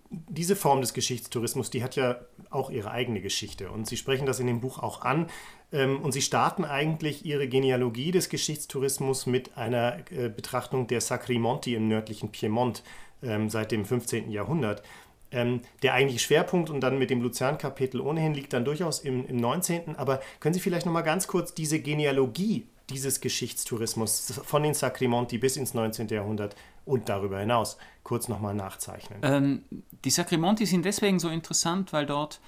diese 0.09 0.55
Form 0.55 0.81
des 0.81 0.93
Geschichtstourismus, 0.93 1.69
die 1.69 1.83
hat 1.83 1.95
ja 1.95 2.19
auch 2.49 2.69
ihre 2.69 2.91
eigene 2.91 3.21
Geschichte. 3.21 3.69
Und 3.69 3.87
Sie 3.87 3.97
sprechen 3.97 4.25
das 4.25 4.39
in 4.39 4.47
dem 4.47 4.61
Buch 4.61 4.79
auch 4.79 5.01
an. 5.01 5.27
Ähm, 5.71 6.01
und 6.01 6.11
Sie 6.11 6.21
starten 6.21 6.65
eigentlich 6.65 7.25
Ihre 7.25 7.47
Genealogie 7.47 8.11
des 8.11 8.29
Geschichtstourismus 8.29 9.25
mit 9.25 9.57
einer 9.57 9.99
äh, 10.11 10.29
Betrachtung 10.29 10.87
der 10.87 11.01
Sacri 11.01 11.39
Monti 11.39 11.75
im 11.75 11.87
nördlichen 11.87 12.29
Piemont 12.29 12.83
ähm, 13.21 13.49
seit 13.49 13.71
dem 13.71 13.85
15. 13.85 14.31
Jahrhundert. 14.31 14.83
Ähm, 15.29 15.61
der 15.83 15.93
eigentliche 15.93 16.23
Schwerpunkt 16.23 16.69
und 16.69 16.79
dann 16.79 16.97
mit 16.97 17.09
dem 17.09 17.21
Luzern-Kapitel 17.21 17.99
ohnehin 17.99 18.33
liegt 18.33 18.53
dann 18.53 18.63
durchaus 18.63 18.99
im, 18.99 19.27
im 19.27 19.35
19. 19.35 19.97
Aber 19.97 20.21
können 20.39 20.53
Sie 20.53 20.61
vielleicht 20.61 20.85
noch 20.85 20.93
mal 20.93 21.01
ganz 21.01 21.27
kurz 21.27 21.53
diese 21.53 21.81
Genealogie 21.81 22.67
dieses 22.89 23.19
Geschichtstourismus 23.21 24.41
von 24.45 24.63
den 24.63 24.73
Sacrimonti 24.73 25.37
bis 25.37 25.57
ins 25.57 25.73
19. 25.73 26.07
Jahrhundert 26.07 26.55
und 26.85 27.09
darüber 27.09 27.39
hinaus 27.39 27.77
kurz 28.03 28.27
nochmal 28.27 28.53
nachzeichnen? 28.53 29.19
Ähm, 29.23 29.63
die 30.05 30.09
Sacrimonti 30.09 30.65
sind 30.65 30.85
deswegen 30.85 31.19
so 31.19 31.29
interessant, 31.29 31.91
weil 31.91 32.05
dort 32.05 32.39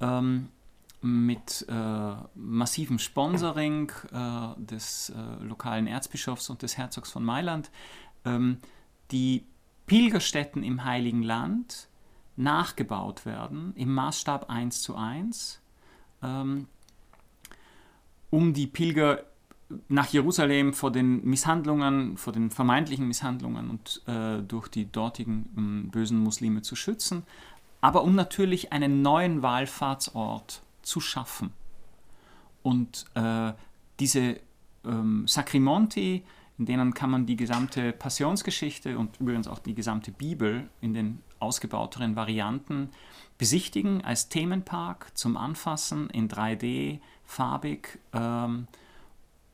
ähm, 0.00 0.48
mit 1.00 1.66
äh, 1.68 2.14
massivem 2.34 2.98
Sponsoring 2.98 3.92
äh, 4.12 4.60
des 4.60 5.10
äh, 5.10 5.44
lokalen 5.44 5.86
Erzbischofs 5.86 6.48
und 6.50 6.62
des 6.62 6.78
Herzogs 6.78 7.12
von 7.12 7.22
Mailand 7.22 7.70
ähm, 8.24 8.58
die 9.10 9.44
Pilgerstätten 9.86 10.62
im 10.62 10.84
Heiligen 10.84 11.22
Land 11.22 11.88
nachgebaut 12.36 13.26
werden 13.26 13.74
im 13.76 13.92
Maßstab 13.92 14.50
1 14.50 14.82
zu 14.82 14.96
1, 14.96 15.60
ähm, 16.22 16.68
um 18.30 18.54
die 18.54 18.66
Pilger 18.66 19.24
nach 19.88 20.08
Jerusalem 20.08 20.72
vor 20.72 20.90
den 20.90 21.24
Misshandlungen, 21.24 22.16
vor 22.16 22.32
den 22.32 22.50
vermeintlichen 22.50 23.06
Misshandlungen 23.06 23.70
und 23.70 24.02
äh, 24.06 24.42
durch 24.42 24.68
die 24.68 24.90
dortigen 24.90 25.86
äh, 25.86 25.90
bösen 25.90 26.18
Muslime 26.18 26.62
zu 26.62 26.76
schützen, 26.76 27.24
aber 27.80 28.02
um 28.02 28.14
natürlich 28.14 28.72
einen 28.72 29.02
neuen 29.02 29.42
Wallfahrtsort 29.42 30.62
zu 30.82 31.00
schaffen. 31.00 31.52
Und 32.62 33.04
äh, 33.14 33.52
diese 34.00 34.40
ähm, 34.84 35.26
Sacrimonti, 35.26 36.22
in 36.58 36.66
denen 36.66 36.94
kann 36.94 37.10
man 37.10 37.26
die 37.26 37.36
gesamte 37.36 37.92
Passionsgeschichte 37.92 38.96
und 38.96 39.20
übrigens 39.20 39.48
auch 39.48 39.58
die 39.58 39.74
gesamte 39.74 40.12
Bibel 40.12 40.68
in 40.80 40.94
den 40.94 41.20
ausgebauteren 41.40 42.16
Varianten 42.16 42.90
besichtigen 43.38 44.02
als 44.04 44.28
Themenpark 44.28 45.16
zum 45.16 45.36
Anfassen 45.36 46.08
in 46.10 46.28
3D, 46.28 47.00
farbig. 47.24 47.98
Ähm, 48.12 48.68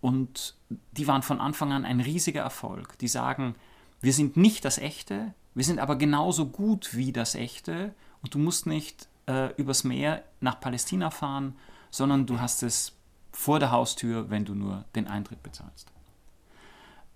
und 0.01 0.57
die 0.93 1.07
waren 1.07 1.23
von 1.23 1.41
Anfang 1.41 1.73
an 1.73 1.85
ein 1.85 2.01
riesiger 2.01 2.43
Erfolg. 2.43 2.99
Die 2.99 3.09
sagen, 3.09 3.55
wir 4.01 4.13
sind 4.13 4.37
nicht 4.37 4.65
das 4.65 4.79
Echte, 4.79 5.35
wir 5.55 5.65
sind 5.65 5.79
aber 5.79 5.97
genauso 5.97 6.47
gut 6.47 6.95
wie 6.95 7.13
das 7.13 7.35
Echte 7.35 7.95
und 8.23 8.35
du 8.35 8.39
musst 8.39 8.67
nicht 8.67 9.09
äh, 9.27 9.55
übers 9.57 9.85
Meer 9.85 10.25
nach 10.41 10.61
Palästina 10.61 11.11
fahren, 11.11 11.57
sondern 11.91 12.27
du 12.27 12.41
hast 12.41 12.63
es 12.63 12.93
vor 13.33 13.59
der 13.59 13.71
Haustür, 13.71 14.31
wenn 14.31 14.45
du 14.45 14.55
nur 14.55 14.85
den 14.95 15.07
Eintritt 15.07 15.43
bezahlst. 15.43 15.93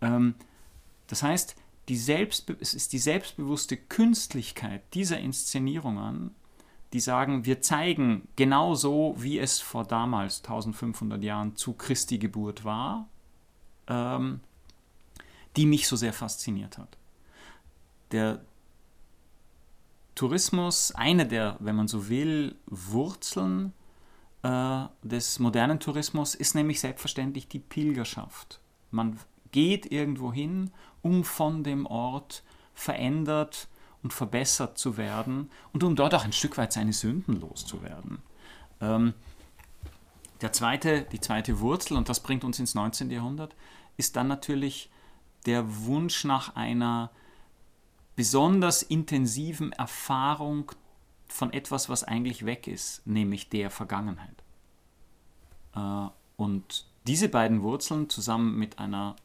Ähm, 0.00 0.34
das 1.06 1.22
heißt, 1.22 1.56
die 1.88 1.94
es 1.96 2.74
ist 2.74 2.92
die 2.92 2.98
selbstbewusste 2.98 3.76
Künstlichkeit 3.76 4.82
dieser 4.94 5.18
Inszenierungen, 5.18 6.34
die 6.94 7.00
sagen, 7.00 7.44
wir 7.44 7.60
zeigen 7.60 8.28
genau 8.36 8.76
so, 8.76 9.16
wie 9.18 9.40
es 9.40 9.60
vor 9.60 9.84
damals 9.84 10.44
1500 10.44 11.22
Jahren 11.24 11.56
zu 11.56 11.72
Christi 11.72 12.18
Geburt 12.18 12.64
war, 12.64 13.08
ähm, 13.88 14.38
die 15.56 15.66
mich 15.66 15.88
so 15.88 15.96
sehr 15.96 16.12
fasziniert 16.12 16.78
hat. 16.78 16.96
Der 18.12 18.44
Tourismus, 20.14 20.92
eine 20.92 21.26
der, 21.26 21.56
wenn 21.58 21.74
man 21.74 21.88
so 21.88 22.08
will, 22.08 22.54
Wurzeln 22.66 23.72
äh, 24.44 24.84
des 25.02 25.40
modernen 25.40 25.80
Tourismus 25.80 26.36
ist 26.36 26.54
nämlich 26.54 26.78
selbstverständlich 26.78 27.48
die 27.48 27.58
Pilgerschaft. 27.58 28.60
Man 28.92 29.18
geht 29.50 29.90
irgendwo 29.90 30.32
hin, 30.32 30.70
um 31.02 31.24
von 31.24 31.64
dem 31.64 31.86
Ort 31.86 32.44
verändert 32.72 33.66
und 34.04 34.12
verbessert 34.12 34.78
zu 34.78 34.96
werden 34.96 35.50
und 35.72 35.82
um 35.82 35.96
dort 35.96 36.14
auch 36.14 36.24
ein 36.24 36.32
Stück 36.32 36.56
weit 36.58 36.72
seine 36.72 36.92
Sünden 36.92 37.40
loszuwerden. 37.40 38.18
Ähm, 38.80 39.14
der 40.42 40.52
zweite, 40.52 41.02
die 41.10 41.20
zweite 41.20 41.58
Wurzel, 41.58 41.96
und 41.96 42.08
das 42.08 42.20
bringt 42.20 42.44
uns 42.44 42.58
ins 42.58 42.74
19. 42.74 43.10
Jahrhundert, 43.10 43.56
ist 43.96 44.14
dann 44.14 44.28
natürlich 44.28 44.90
der 45.46 45.86
Wunsch 45.86 46.24
nach 46.24 46.54
einer 46.54 47.10
besonders 48.14 48.82
intensiven 48.82 49.72
Erfahrung 49.72 50.70
von 51.26 51.52
etwas, 51.52 51.88
was 51.88 52.04
eigentlich 52.04 52.44
weg 52.44 52.68
ist, 52.68 53.06
nämlich 53.06 53.48
der 53.48 53.70
Vergangenheit. 53.70 54.44
Äh, 55.74 56.08
und 56.36 56.84
diese 57.06 57.30
beiden 57.30 57.62
Wurzeln 57.62 58.10
zusammen 58.10 58.58
mit 58.58 58.78
einer 58.78 59.16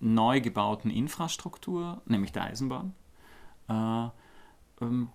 neu 0.00 0.40
gebauten 0.40 0.90
Infrastruktur, 0.90 2.02
nämlich 2.06 2.32
der 2.32 2.44
Eisenbahn, 2.44 2.92
äh, 3.68 4.08
ähm, 4.80 5.08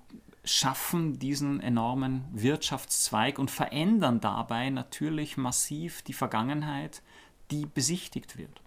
schaffen 0.43 1.19
diesen 1.19 1.59
enormen 1.59 2.25
Wirtschaftszweig 2.31 3.37
und 3.39 3.51
verändern 3.51 4.19
dabei 4.19 4.69
natürlich 4.69 5.37
massiv 5.37 6.01
die 6.01 6.13
Vergangenheit, 6.13 7.03
die 7.51 7.65
besichtigt 7.65 8.37
wird. 8.37 8.61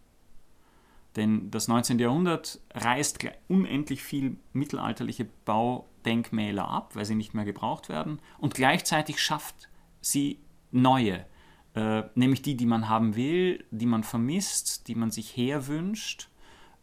Denn 1.16 1.50
das 1.50 1.68
19. 1.68 1.98
Jahrhundert 1.98 2.60
reißt 2.74 3.26
unendlich 3.48 4.02
viel 4.02 4.36
mittelalterliche 4.52 5.26
Baudenkmäler 5.44 6.68
ab, 6.68 6.94
weil 6.94 7.04
sie 7.04 7.14
nicht 7.14 7.34
mehr 7.34 7.44
gebraucht 7.44 7.88
werden, 7.88 8.20
und 8.38 8.54
gleichzeitig 8.54 9.20
schafft 9.20 9.68
sie 10.00 10.38
neue, 10.70 11.26
äh, 11.74 12.02
nämlich 12.14 12.42
die, 12.42 12.56
die 12.56 12.66
man 12.66 12.88
haben 12.88 13.14
will, 13.14 13.64
die 13.70 13.86
man 13.86 14.04
vermisst, 14.04 14.88
die 14.88 14.94
man 14.94 15.10
sich 15.10 15.36
herwünscht, 15.36 16.28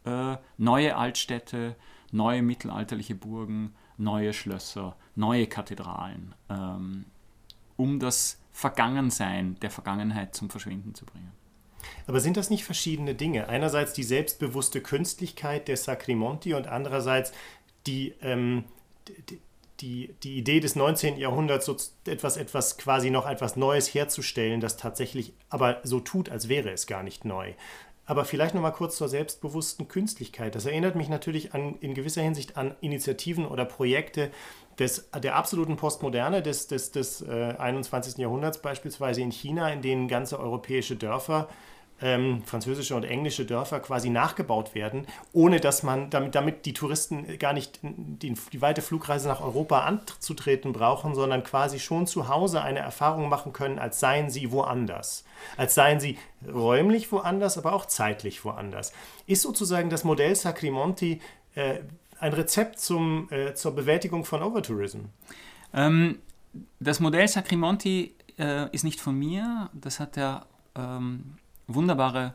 äh, 0.05 0.37
neue 0.57 0.95
Altstädte, 0.95 1.75
neue 2.11 2.41
mittelalterliche 2.41 3.15
Burgen, 3.15 3.75
neue 3.97 4.33
Schlösser, 4.33 4.95
neue 5.15 5.47
Kathedralen, 5.47 6.35
ähm, 6.49 7.05
um 7.77 7.99
das 7.99 8.39
Vergangensein 8.51 9.55
der 9.61 9.71
Vergangenheit 9.71 10.35
zum 10.35 10.49
Verschwinden 10.49 10.95
zu 10.95 11.05
bringen. 11.05 11.31
Aber 12.07 12.19
sind 12.19 12.37
das 12.37 12.49
nicht 12.49 12.65
verschiedene 12.65 13.15
Dinge? 13.15 13.47
Einerseits 13.47 13.93
die 13.93 14.03
selbstbewusste 14.03 14.81
Künstlichkeit 14.81 15.67
der 15.67 15.77
Sacrimonti 15.77 16.53
und 16.53 16.67
andererseits 16.67 17.31
die, 17.87 18.13
ähm, 18.21 18.65
die, 19.79 20.13
die, 20.23 20.37
Idee 20.37 20.59
des 20.59 20.75
19. 20.75 21.17
Jahrhunderts, 21.17 21.65
so 21.65 21.77
etwas, 22.05 22.35
etwas 22.35 22.77
quasi 22.77 23.09
noch 23.09 23.27
etwas 23.27 23.55
Neues 23.55 23.93
herzustellen, 23.93 24.59
das 24.59 24.75
tatsächlich 24.75 25.33
aber 25.49 25.79
so 25.83 25.99
tut, 25.99 26.29
als 26.29 26.49
wäre 26.49 26.71
es 26.71 26.85
gar 26.85 27.03
nicht 27.03 27.23
neu. 27.23 27.53
Aber 28.09 28.25
vielleicht 28.25 28.55
noch 28.55 28.63
mal 28.63 28.71
kurz 28.71 28.97
zur 28.97 29.07
selbstbewussten 29.07 29.87
Künstlichkeit. 29.87 30.55
Das 30.55 30.65
erinnert 30.65 30.95
mich 30.95 31.09
natürlich 31.09 31.53
an, 31.53 31.75
in 31.79 31.93
gewisser 31.93 32.23
Hinsicht 32.23 32.57
an 32.57 32.73
Initiativen 32.81 33.45
oder 33.45 33.65
Projekte 33.65 34.31
des, 34.79 35.11
der 35.11 35.35
absoluten 35.35 35.75
Postmoderne 35.75 36.41
des, 36.41 36.65
des, 36.65 36.91
des 36.91 37.21
äh, 37.21 37.53
21. 37.59 38.17
Jahrhunderts, 38.17 38.63
beispielsweise 38.63 39.21
in 39.21 39.31
China, 39.31 39.69
in 39.69 39.83
denen 39.83 40.07
ganze 40.07 40.39
europäische 40.39 40.95
Dörfer 40.95 41.49
ähm, 42.01 42.43
französische 42.45 42.95
und 42.95 43.03
englische 43.03 43.45
Dörfer 43.45 43.79
quasi 43.79 44.09
nachgebaut 44.09 44.75
werden, 44.75 45.05
ohne 45.33 45.59
dass 45.59 45.83
man, 45.83 46.09
damit, 46.09 46.35
damit 46.35 46.65
die 46.65 46.73
Touristen 46.73 47.37
gar 47.39 47.53
nicht 47.53 47.79
die, 47.81 48.33
die 48.51 48.61
weite 48.61 48.81
Flugreise 48.81 49.27
nach 49.27 49.41
Europa 49.41 49.81
anzutreten 49.81 50.73
brauchen, 50.73 51.15
sondern 51.15 51.43
quasi 51.43 51.79
schon 51.79 52.07
zu 52.07 52.27
Hause 52.27 52.61
eine 52.61 52.79
Erfahrung 52.79 53.29
machen 53.29 53.53
können, 53.53 53.79
als 53.79 53.99
seien 53.99 54.29
sie 54.29 54.51
woanders. 54.51 55.25
Als 55.57 55.75
seien 55.75 55.99
sie 55.99 56.17
räumlich 56.47 57.11
woanders, 57.11 57.57
aber 57.57 57.73
auch 57.73 57.85
zeitlich 57.85 58.45
woanders. 58.45 58.93
Ist 59.25 59.41
sozusagen 59.41 59.89
das 59.89 60.03
Modell 60.03 60.35
Sacrimonti 60.35 61.21
äh, 61.55 61.79
ein 62.19 62.33
Rezept 62.33 62.79
zum, 62.79 63.27
äh, 63.31 63.53
zur 63.53 63.75
Bewältigung 63.75 64.25
von 64.25 64.41
Overtourism? 64.41 64.99
Ähm, 65.73 66.19
das 66.79 66.99
Modell 66.99 67.27
Sacrimonti 67.27 68.15
äh, 68.37 68.69
ist 68.71 68.83
nicht 68.83 68.99
von 68.99 69.17
mir, 69.17 69.69
das 69.73 69.99
hat 69.99 70.15
der 70.15 70.45
ähm, 70.75 71.37
wunderbare 71.69 72.33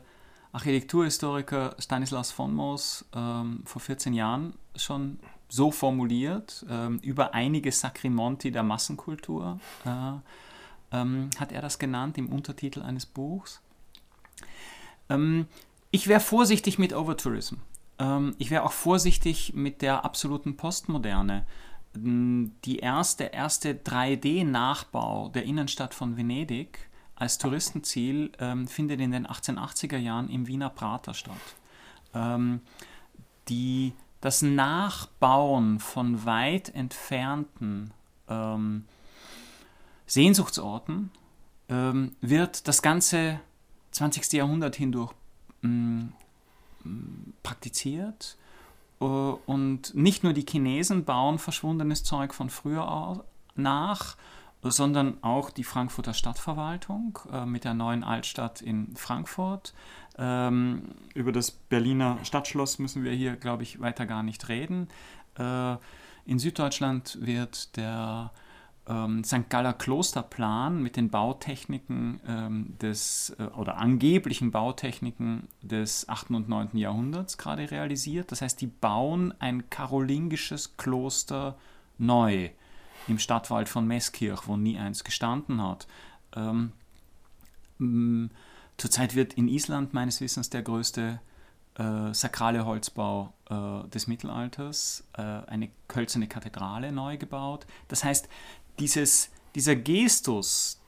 Architekturhistoriker 0.51 1.75
Stanislaus 1.79 2.31
von 2.31 2.53
Moos 2.53 3.05
ähm, 3.13 3.61
vor 3.65 3.81
14 3.81 4.13
Jahren 4.13 4.53
schon 4.75 5.19
so 5.49 5.69
formuliert, 5.71 6.65
ähm, 6.69 6.99
über 6.99 7.33
einige 7.33 7.71
Sacrimonti 7.71 8.51
der 8.51 8.63
Massenkultur, 8.63 9.59
äh, 9.85 10.97
ähm, 10.97 11.29
hat 11.37 11.51
er 11.51 11.61
das 11.61 11.77
genannt 11.77 12.17
im 12.17 12.29
Untertitel 12.29 12.81
eines 12.81 13.05
Buchs. 13.05 13.61
Ähm, 15.09 15.47
ich 15.91 16.07
wäre 16.07 16.19
vorsichtig 16.19 16.79
mit 16.79 16.93
Overtourism. 16.93 17.55
Ähm, 17.99 18.35
ich 18.37 18.49
wäre 18.49 18.63
auch 18.63 18.71
vorsichtig 18.71 19.53
mit 19.53 19.81
der 19.81 20.03
absoluten 20.05 20.57
Postmoderne. 20.57 21.45
Die 21.97 22.79
erste, 22.79 23.25
erste 23.25 23.73
3D-Nachbau 23.73 25.29
der 25.29 25.43
Innenstadt 25.43 25.93
von 25.93 26.17
Venedig 26.17 26.89
als 27.15 27.37
Touristenziel 27.37 28.31
ähm, 28.39 28.67
findet 28.67 28.99
in 28.99 29.11
den 29.11 29.27
1880er 29.27 29.97
Jahren 29.97 30.29
im 30.29 30.47
Wiener 30.47 30.69
Prater 30.69 31.13
statt. 31.13 31.35
Ähm, 32.13 32.61
die, 33.47 33.93
das 34.21 34.41
Nachbauen 34.41 35.79
von 35.79 36.25
weit 36.25 36.73
entfernten 36.73 37.91
ähm, 38.27 38.85
Sehnsuchtsorten 40.07 41.11
ähm, 41.69 42.15
wird 42.21 42.67
das 42.67 42.81
ganze 42.81 43.39
20. 43.91 44.33
Jahrhundert 44.33 44.75
hindurch 44.75 45.13
mm, 45.61 46.07
praktiziert 47.43 48.37
und 48.99 49.93
nicht 49.93 50.23
nur 50.23 50.33
die 50.33 50.45
Chinesen 50.47 51.03
bauen 51.03 51.37
verschwundenes 51.37 52.03
Zeug 52.03 52.33
von 52.33 52.49
früher 52.49 53.23
nach, 53.55 54.15
sondern 54.71 55.23
auch 55.23 55.49
die 55.49 55.63
Frankfurter 55.63 56.13
Stadtverwaltung 56.13 57.19
äh, 57.31 57.45
mit 57.45 57.63
der 57.63 57.73
neuen 57.73 58.03
Altstadt 58.03 58.61
in 58.61 58.95
Frankfurt. 58.95 59.73
Ähm, 60.17 60.95
über 61.13 61.31
das 61.31 61.51
Berliner 61.51 62.17
Stadtschloss 62.23 62.79
müssen 62.79 63.03
wir 63.03 63.11
hier, 63.11 63.35
glaube 63.35 63.63
ich, 63.63 63.79
weiter 63.79 64.05
gar 64.05 64.23
nicht 64.23 64.49
reden. 64.49 64.87
Äh, 65.37 65.75
in 66.25 66.39
Süddeutschland 66.39 67.17
wird 67.21 67.77
der 67.77 68.31
ähm, 68.87 69.23
St. 69.23 69.49
Galler 69.49 69.73
Klosterplan 69.73 70.81
mit 70.81 70.95
den 70.95 71.09
Bautechniken 71.09 72.19
ähm, 72.27 72.75
des 72.81 73.35
äh, 73.37 73.43
oder 73.55 73.77
angeblichen 73.77 74.51
Bautechniken 74.51 75.47
des 75.61 76.07
8. 76.09 76.31
und 76.31 76.49
9. 76.49 76.77
Jahrhunderts 76.77 77.37
gerade 77.37 77.69
realisiert. 77.69 78.31
Das 78.31 78.41
heißt, 78.41 78.59
die 78.61 78.67
bauen 78.67 79.33
ein 79.39 79.69
karolingisches 79.69 80.77
Kloster 80.77 81.57
neu 81.97 82.49
im 83.07 83.19
Stadtwald 83.19 83.69
von 83.69 83.87
Meßkirch, 83.87 84.47
wo 84.47 84.57
nie 84.57 84.77
eins 84.77 85.03
gestanden 85.03 85.61
hat. 85.61 85.87
Ähm, 86.35 86.71
zurzeit 88.77 89.15
wird 89.15 89.33
in 89.33 89.47
Island 89.47 89.93
meines 89.93 90.21
Wissens 90.21 90.49
der 90.49 90.61
größte 90.61 91.19
äh, 91.77 92.13
sakrale 92.13 92.65
Holzbau 92.65 93.33
äh, 93.49 93.87
des 93.89 94.07
Mittelalters, 94.07 95.03
äh, 95.17 95.21
eine 95.21 95.69
hölzerne 95.93 96.27
Kathedrale 96.27 96.91
neu 96.91 97.17
gebaut. 97.17 97.65
Das 97.87 98.03
heißt, 98.03 98.29
dieses, 98.79 99.29
dieser 99.55 99.75
Gestus, 99.75 100.81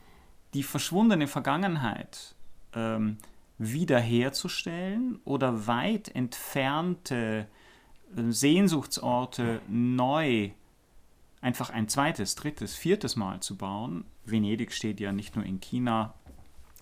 die 0.53 0.63
verschwundene 0.63 1.27
Vergangenheit 1.27 2.35
ähm, 2.73 3.17
wiederherzustellen 3.57 5.19
oder 5.25 5.67
weit 5.67 6.13
entfernte 6.15 7.47
äh, 8.15 8.31
Sehnsuchtsorte 8.31 9.61
neu 9.67 10.51
einfach 11.41 11.69
ein 11.69 11.87
zweites, 11.87 12.35
drittes, 12.35 12.75
viertes 12.75 13.15
Mal 13.15 13.39
zu 13.41 13.55
bauen. 13.55 14.05
Venedig 14.25 14.73
steht 14.73 14.99
ja 14.99 15.11
nicht 15.11 15.35
nur 15.35 15.45
in 15.45 15.59
China, 15.59 16.13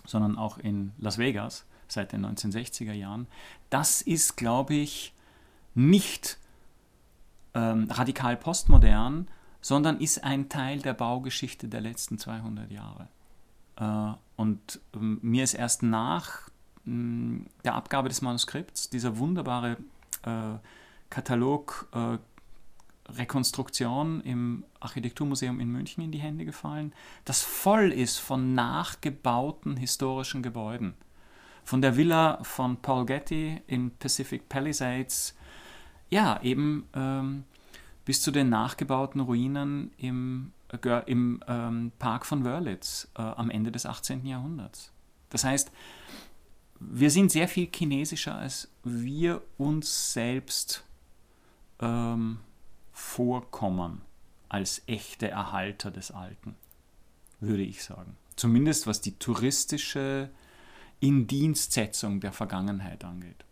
sondern 0.06 0.38
auch 0.38 0.58
in 0.58 0.91
Las 0.98 1.18
Vegas 1.18 1.65
seit 1.88 2.13
den 2.13 2.26
1960er 2.26 2.94
Jahren. 2.94 3.28
Das 3.70 4.02
ist, 4.02 4.38
glaube 4.38 4.76
ich, 4.76 5.13
nicht 5.74 6.38
ähm, 7.54 7.88
radikal 7.89 8.38
postmodern, 8.38 9.28
sondern 9.62 10.00
ist 10.00 10.24
ein 10.24 10.50
Teil 10.50 10.80
der 10.80 10.94
Baugeschichte 10.94 11.68
der 11.68 11.82
letzten 11.82 12.18
200 12.18 12.72
Jahre. 12.72 13.08
Äh, 13.78 14.15
und 14.36 14.80
ähm, 14.94 15.20
mir 15.22 15.44
ist 15.44 15.54
erst 15.54 15.84
nach 15.84 16.50
mh, 16.86 17.46
der 17.63 17.76
Abgabe 17.76 18.10
des 18.10 18.22
Manuskripts 18.22 18.89
dieser 18.89 19.18
wunderbare 19.18 19.78
äh, 20.24 20.58
Katalog 21.10 21.88
äh, 21.94 22.18
Rekonstruktion 23.10 24.22
im 24.22 24.65
Architekturmuseum 24.80 25.60
in 25.60 25.72
München 25.72 26.04
in 26.04 26.12
die 26.12 26.20
Hände 26.20 26.46
gefallen, 26.46 26.94
das 27.24 27.41
voll 27.44 27.91
ist 27.91 28.18
von 28.18 28.56
nachgebauten 28.56 29.78
historischen 29.78 30.41
Gebäuden. 30.41 30.96
Von 31.63 31.82
der 31.82 31.98
Villa 31.98 32.44
von 32.44 32.78
Paul 32.78 33.06
Getty 33.06 33.62
in 33.68 33.91
Pacific 33.91 34.50
Palisades, 34.50 35.36
ja, 36.10 36.39
eben 36.41 36.88
ähm, 36.94 37.44
bis 38.06 38.22
zu 38.22 38.32
den 38.32 38.50
nachgebauten 38.50 39.22
Ruinen 39.22 39.91
im, 39.98 40.52
äh, 40.72 41.12
im 41.12 41.41
ähm, 41.48 41.91
Park 41.98 42.26
von 42.26 42.44
Wörlitz 42.44 43.08
äh, 43.18 43.22
am 43.22 43.50
Ende 43.50 43.72
des 43.72 43.86
18. 43.86 44.26
Jahrhunderts. 44.26 44.91
Das 45.30 45.44
heißt, 45.44 45.72
wir 46.80 47.10
sind 47.10 47.32
sehr 47.32 47.48
viel 47.48 47.68
chinesischer, 47.74 48.36
als 48.36 48.70
wir 48.84 49.41
uns 49.58 50.13
selbst 50.13 50.84
ähm, 51.80 52.39
vorkommen 52.95 54.01
als 54.47 54.81
echte 54.88 55.29
Erhalter 55.29 55.91
des 55.91 56.12
Alten, 56.12 56.55
würde 57.41 57.62
ich 57.62 57.84
sagen. 57.84 58.15
Zumindest 58.38 58.88
was 58.88 59.01
die 59.01 59.19
touristische 59.19 60.29
Indienstsetzung 61.01 62.21
der 62.21 62.31
Vergangenheit 62.31 63.03
angeht. 63.03 63.44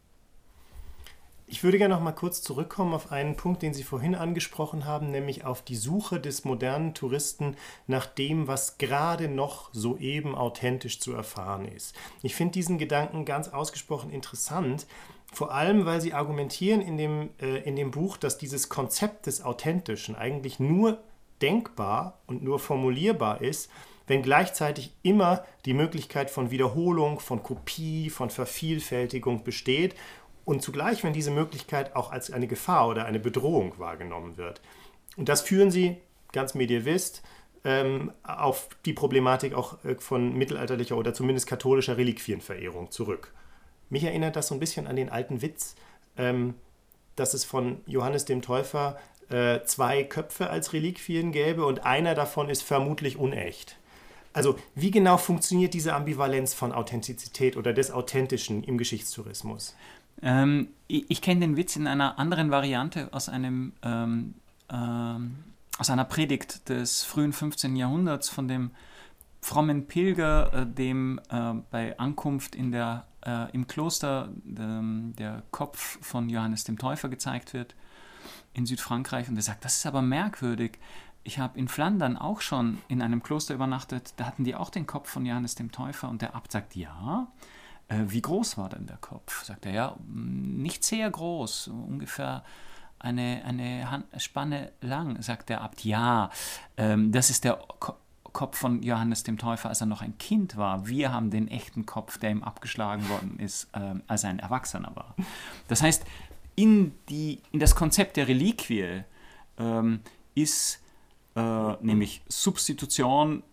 Ich 1.54 1.63
würde 1.63 1.78
gerne 1.78 1.94
noch 1.94 2.02
mal 2.02 2.13
kurz 2.13 2.42
zurückkommen 2.42 2.96
auf 2.96 3.12
einen 3.12 3.36
Punkt, 3.36 3.62
den 3.62 3.76
Sie 3.76 3.84
vorhin 3.84 4.16
angesprochen 4.16 4.86
haben, 4.86 5.12
nämlich 5.12 5.46
auf 5.46 5.62
die 5.62 5.76
Suche 5.76 6.20
des 6.20 6.46
modernen 6.46 6.96
Touristen 6.96 7.58
nach 7.86 8.08
dem, 8.08 8.48
was 8.48 8.80
gerade 8.80 9.28
noch 9.28 9.72
soeben 9.72 10.34
authentisch 10.34 11.00
zu 11.00 11.13
erfahren 11.13 11.66
ist. 11.66 11.96
Ich 12.24 12.34
finde 12.34 12.54
diesen 12.54 12.80
Gedanken 12.80 13.24
ganz 13.24 13.50
ausgesprochen 13.50 14.10
interessant, 14.10 14.88
vor 15.32 15.54
allem, 15.54 15.86
weil 15.86 16.02
sie 16.02 16.16
argumentieren 16.16 16.82
in 16.82 16.98
dem, 16.98 17.30
äh, 17.39 17.60
in 17.60 17.76
dem 17.76 17.92
Buch, 17.92 18.18
dass 18.18 18.39
dieses 18.39 18.70
Konzept 18.70 19.28
des 19.28 19.44
Authentischen 19.44 20.16
eigentlich 20.16 20.60
nur 20.60 21.04
denkbar 21.39 22.18
und 22.26 22.42
nur 22.42 22.58
formulierbar 22.58 23.42
ist, 23.42 23.70
wenn 24.08 24.22
gleichzeitig 24.22 24.92
immer 25.02 25.46
die 25.66 25.74
Möglichkeit 25.74 26.30
von 26.30 26.52
Wiederholung, 26.52 27.20
von 27.20 27.44
Kopie, 27.44 28.10
von 28.10 28.30
Vervielfältigung 28.30 29.44
besteht 29.44 29.96
und 30.45 30.62
zugleich, 30.62 31.03
wenn 31.03 31.13
diese 31.13 31.32
Möglichkeit 31.32 31.95
auch 31.95 32.12
als 32.12 32.32
eine 32.32 32.47
Gefahr 32.47 32.88
oder 32.88 33.06
eine 33.06 33.19
Bedrohung 33.19 33.73
wahrgenommen 33.77 34.38
wird. 34.38 34.62
Und 35.15 35.29
das 35.29 35.41
führen 35.41 35.71
sie, 35.71 35.97
ganz 36.32 36.53
medievist, 36.53 37.21
ähm, 37.63 38.12
auf 38.23 38.69
die 38.86 38.93
Problematik 38.93 39.53
auch 39.53 39.84
äh, 39.86 39.95
von 39.95 40.34
mittelalterlicher 40.34 40.97
oder 40.97 41.13
zumindest 41.13 41.47
katholischer 41.47 41.97
Reliquienverehrung 41.97 42.91
zurück. 42.91 43.34
Mich 43.89 44.03
erinnert 44.03 44.36
das 44.36 44.47
so 44.47 44.56
ein 44.56 44.60
bisschen 44.60 44.88
an 44.88 44.95
den 44.95 45.10
alten 45.10 45.41
Witz, 45.41 45.75
ähm, 46.17 46.56
dass 47.15 47.34
es 47.34 47.45
von 47.45 47.82
Johannes 47.86 48.25
dem 48.25 48.41
Täufer 48.41 48.97
äh, 49.29 49.63
zwei 49.63 50.03
Köpfe 50.03 50.49
als 50.49 50.73
Reliquien 50.73 51.32
gäbe 51.32 51.65
und 51.65 51.86
einer 51.86 52.15
davon 52.15 52.49
ist 52.49 52.63
vermutlich 52.63 53.17
unecht. 53.17 53.77
Also 54.34 54.58
wie 54.73 54.91
genau 54.91 55.17
funktioniert 55.17 55.75
diese 55.75 55.93
Ambivalenz 55.93 56.53
von 56.56 56.71
Authentizität 56.71 57.56
oder 57.56 57.71
des 57.71 57.91
Authentischen 57.91 58.63
im 58.63 58.77
Geschichtstourismus? 58.79 59.75
Ähm, 60.24 60.70
ich, 60.88 61.12
ich 61.12 61.22
kenne 61.22 61.42
den 61.42 61.58
Witz 61.58 61.76
in 61.76 61.86
einer 61.86 62.18
anderen 62.18 62.50
Variante 62.50 63.10
aus 63.12 63.30
einem 63.30 63.74
ähm, 63.84 64.36
ähm, 64.72 65.36
aus 65.78 65.90
einer 65.90 66.06
Predigt 66.06 66.70
des 66.70 67.04
frühen 67.04 67.34
15. 67.34 67.76
Jahrhunderts 67.76 68.30
von 68.30 68.48
dem 68.48 68.72
frommen 69.42 69.88
Pilger, 69.88 70.54
äh, 70.54 70.66
dem 70.66 71.20
äh, 71.30 71.54
bei 71.70 72.00
Ankunft 72.00 72.56
in 72.56 72.72
der 72.72 73.08
äh, 73.26 73.52
im 73.52 73.68
Kloster 73.68 74.30
ähm, 74.58 75.14
der 75.18 75.44
Kopf 75.52 75.98
von 76.02 76.30
Johannes 76.30 76.64
dem 76.64 76.78
Täufer 76.78 77.10
gezeigt 77.10 77.54
wird 77.54 77.76
in 78.54 78.66
Südfrankreich 78.66 79.28
und 79.28 79.36
er 79.36 79.42
sagt, 79.42 79.66
das 79.66 79.78
ist 79.78 79.86
aber 79.86 80.02
merkwürdig. 80.02 80.80
Ich 81.24 81.40
habe 81.40 81.58
in 81.58 81.68
Flandern 81.68 82.18
auch 82.18 82.42
schon 82.42 82.78
in 82.88 83.02
einem 83.02 83.24
Kloster 83.24 83.54
übernachtet, 83.54 84.14
da 84.18 84.26
hatten 84.26 84.44
die 84.44 84.56
auch 84.56 84.70
den 84.70 84.86
Kopf 84.86 85.10
von 85.10 85.26
Johannes 85.26 85.56
dem 85.56 85.72
Täufer 85.72 86.10
und 86.10 86.22
der 86.22 86.36
Abt 86.36 86.52
sagt, 86.52 86.76
ja. 86.76 87.28
Äh, 87.88 88.04
wie 88.08 88.22
groß 88.22 88.58
war 88.58 88.69
denn 88.69 88.88
der 88.88 88.98
Kopf? 88.98 89.43
Sagt 89.43 89.65
er, 89.65 89.72
ja, 89.72 89.96
nicht 90.08 90.84
sehr 90.84 91.10
groß, 91.10 91.67
ungefähr 91.67 92.43
eine, 93.00 93.43
eine 93.46 93.91
Handspanne 93.91 94.72
lang, 94.82 95.22
sagt 95.22 95.50
der 95.50 95.62
Abt. 95.62 95.84
Ja, 95.84 96.30
ähm, 96.78 97.12
das 97.12 97.30
ist 97.30 97.43
der 97.43 97.60
Kopf 97.80 97.98
Kopf 98.34 98.58
von 98.58 98.82
Johannes 98.82 99.24
dem 99.24 99.38
Täufer, 99.38 99.69
als 99.69 99.80
er 99.80 99.88
noch 99.88 100.02
ein 100.02 100.17
Kind 100.17 100.58
war. 100.58 100.88
Wir 100.88 101.13
haben 101.13 101.30
den 101.30 101.48
echten 101.48 101.86
Kopf, 101.86 102.17
der 102.17 102.32
ihm 102.32 102.43
abgeschlagen 102.43 103.08
worden 103.08 103.39
ist, 103.39 103.69
äh, 103.74 103.93
als 104.08 104.24
er 104.24 104.32
ein 104.32 104.39
Erwachsener 104.39 104.91
war. 104.96 105.15
Das 105.67 105.82
heißt, 105.82 106.04
in, 106.56 106.93
die, 107.10 107.41
in 107.52 107.60
das 107.60 107.76
Konzept 107.76 108.17
der 108.17 108.28
Reliquie 108.28 109.04
ähm, 109.58 110.02
ist 110.36 110.82
äh, 111.36 111.74
nämlich 111.82 112.22
Substitution 112.28 113.43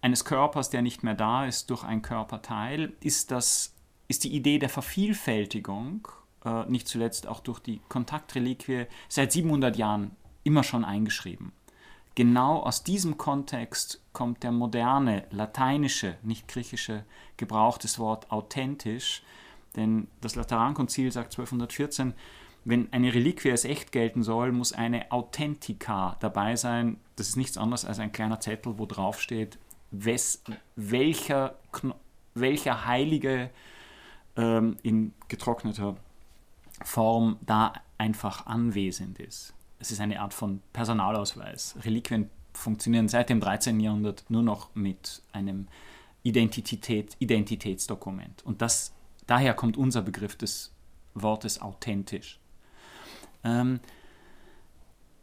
eines 0.00 0.24
Körpers, 0.24 0.70
der 0.70 0.82
nicht 0.82 1.02
mehr 1.02 1.14
da 1.14 1.46
ist, 1.46 1.70
durch 1.70 1.84
ein 1.84 2.02
Körperteil, 2.02 2.92
ist, 3.00 3.30
das, 3.30 3.74
ist 4.06 4.24
die 4.24 4.34
Idee 4.34 4.58
der 4.58 4.68
Vervielfältigung, 4.68 6.08
äh, 6.44 6.64
nicht 6.66 6.88
zuletzt 6.88 7.26
auch 7.26 7.40
durch 7.40 7.58
die 7.58 7.80
Kontaktreliquie, 7.88 8.86
seit 9.08 9.32
700 9.32 9.76
Jahren 9.76 10.12
immer 10.44 10.62
schon 10.62 10.84
eingeschrieben 10.84 11.52
genau 12.18 12.64
aus 12.64 12.82
diesem 12.82 13.16
Kontext 13.16 14.02
kommt 14.12 14.42
der 14.42 14.50
moderne, 14.50 15.26
lateinische, 15.30 16.16
nicht 16.24 16.48
griechische 16.48 17.04
Gebrauch 17.36 17.78
des 17.78 18.00
Wort 18.00 18.32
authentisch. 18.32 19.22
Denn 19.76 20.08
das 20.20 20.34
Laterankonzil 20.34 21.12
sagt 21.12 21.34
1214, 21.34 22.14
wenn 22.64 22.92
eine 22.92 23.14
Reliquie 23.14 23.52
als 23.52 23.64
echt 23.64 23.92
gelten 23.92 24.24
soll, 24.24 24.50
muss 24.50 24.72
eine 24.72 25.12
Authentica 25.12 26.16
dabei 26.18 26.56
sein. 26.56 26.98
Das 27.14 27.28
ist 27.28 27.36
nichts 27.36 27.56
anderes 27.56 27.84
als 27.84 28.00
ein 28.00 28.10
kleiner 28.10 28.40
Zettel, 28.40 28.80
wo 28.80 28.86
drauf 28.86 29.20
steht, 29.20 29.56
wes, 29.90 30.42
welcher, 30.76 31.56
welcher 32.34 32.86
Heilige 32.86 33.50
ähm, 34.36 34.76
in 34.82 35.14
getrockneter 35.28 35.96
Form 36.84 37.38
da 37.44 37.72
einfach 37.96 38.46
anwesend 38.46 39.18
ist 39.18 39.54
es 39.78 39.90
ist 39.90 40.00
eine 40.00 40.20
Art 40.20 40.34
von 40.34 40.60
Personalausweis. 40.72 41.76
Reliquien 41.82 42.30
funktionieren 42.52 43.08
seit 43.08 43.30
dem 43.30 43.40
13. 43.40 43.80
Jahrhundert 43.80 44.24
nur 44.28 44.42
noch 44.42 44.74
mit 44.74 45.22
einem 45.32 45.68
Identität, 46.22 47.16
Identitätsdokument. 47.20 48.44
Und 48.44 48.60
das, 48.62 48.92
daher 49.26 49.54
kommt 49.54 49.76
unser 49.76 50.02
Begriff 50.02 50.36
des 50.36 50.72
Wortes 51.14 51.62
authentisch. 51.62 52.40
Ähm, 53.44 53.80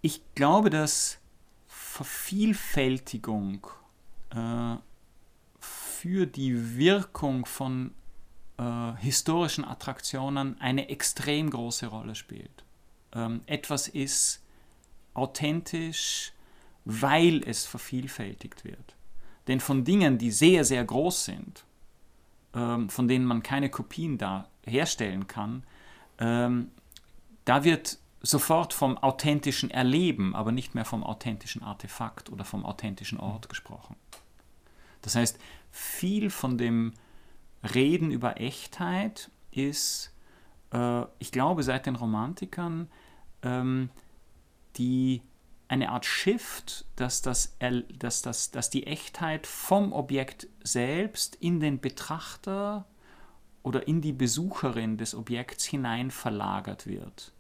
ich 0.01 0.21
glaube, 0.35 0.69
dass 0.69 1.19
Vervielfältigung 1.67 3.67
äh, 4.35 4.75
für 5.59 6.27
die 6.27 6.77
Wirkung 6.77 7.45
von 7.45 7.93
äh, 8.57 8.93
historischen 8.97 9.65
Attraktionen 9.65 10.59
eine 10.61 10.89
extrem 10.89 11.49
große 11.49 11.87
Rolle 11.87 12.15
spielt. 12.15 12.63
Ähm, 13.13 13.41
etwas 13.47 13.87
ist 13.87 14.43
authentisch, 15.13 16.33
weil 16.83 17.41
es 17.45 17.65
vervielfältigt 17.65 18.63
wird. 18.63 18.95
Denn 19.47 19.59
von 19.59 19.83
Dingen, 19.83 20.17
die 20.17 20.31
sehr, 20.31 20.63
sehr 20.63 20.83
groß 20.83 21.25
sind, 21.25 21.65
ähm, 22.53 22.89
von 22.89 23.07
denen 23.07 23.25
man 23.25 23.43
keine 23.43 23.69
Kopien 23.69 24.17
da 24.17 24.47
herstellen 24.65 25.27
kann, 25.27 25.63
ähm, 26.19 26.71
da 27.45 27.63
wird 27.63 27.99
sofort 28.21 28.73
vom 28.73 28.97
authentischen 28.97 29.69
Erleben, 29.69 30.35
aber 30.35 30.51
nicht 30.51 30.73
mehr 30.73 30.85
vom 30.85 31.03
authentischen 31.03 31.63
Artefakt 31.63 32.31
oder 32.31 32.43
vom 32.43 32.65
authentischen 32.65 33.19
Ort 33.19 33.49
gesprochen. 33.49 33.95
Das 35.05 35.15
heißt, 35.15 35.37
viel 35.69 36.31
von 36.31 36.57
dem 36.57 36.93
Reden 37.63 38.09
über 38.09 38.41
Echtheit 38.41 39.29
ist, 39.51 40.11
äh, 40.73 41.03
ich 41.19 41.31
glaube, 41.31 41.61
seit 41.61 41.85
den 41.85 41.95
Romantikern 41.95 42.89
ähm, 43.43 43.91
die 44.77 45.21
eine 45.67 45.89
Art 45.89 46.05
Shift, 46.05 46.85
dass, 46.95 47.21
das, 47.21 47.55
dass, 47.99 48.23
das, 48.23 48.49
dass 48.49 48.69
die 48.71 48.87
Echtheit 48.87 49.45
vom 49.45 49.93
Objekt 49.93 50.47
selbst 50.63 51.35
in 51.35 51.59
den 51.59 51.79
Betrachter 51.79 52.85
oder 53.61 53.87
in 53.87 54.01
die 54.01 54.13
Besucherin 54.13 54.97
des 54.97 55.13
Objekts 55.13 55.65
hinein 55.65 56.09
verlagert 56.09 56.87
wird. 56.87 57.31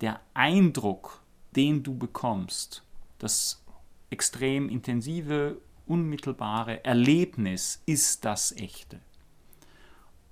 Der 0.00 0.20
Eindruck, 0.34 1.22
den 1.56 1.82
du 1.82 1.98
bekommst, 1.98 2.84
das 3.18 3.64
extrem 4.10 4.68
intensive, 4.68 5.60
unmittelbare 5.90 6.84
Erlebnis 6.84 7.82
ist 7.84 8.24
das 8.24 8.52
Echte. 8.52 9.00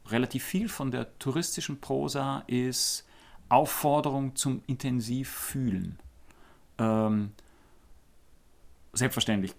Relativ 0.07 0.45
viel 0.45 0.69
von 0.69 0.91
der 0.91 1.19
touristischen 1.19 1.81
Prosa 1.81 2.45
ist 2.47 3.05
Aufforderung 3.49 4.37
zum 4.37 4.63
intensiv 4.67 5.29
Fühlen. 5.29 5.99
Ähm, 6.79 7.33
selbstverständlich 8.93 9.55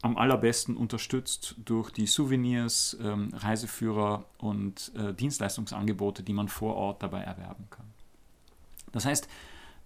am 0.00 0.16
allerbesten 0.16 0.76
unterstützt 0.76 1.56
durch 1.64 1.90
die 1.90 2.06
Souvenirs, 2.06 2.96
ähm, 3.02 3.30
Reiseführer 3.34 4.26
und 4.38 4.92
äh, 4.96 5.12
Dienstleistungsangebote, 5.12 6.22
die 6.22 6.34
man 6.34 6.48
vor 6.48 6.76
Ort 6.76 7.02
dabei 7.02 7.22
erwerben 7.22 7.66
kann. 7.70 7.86
Das 8.92 9.06
heißt, 9.06 9.28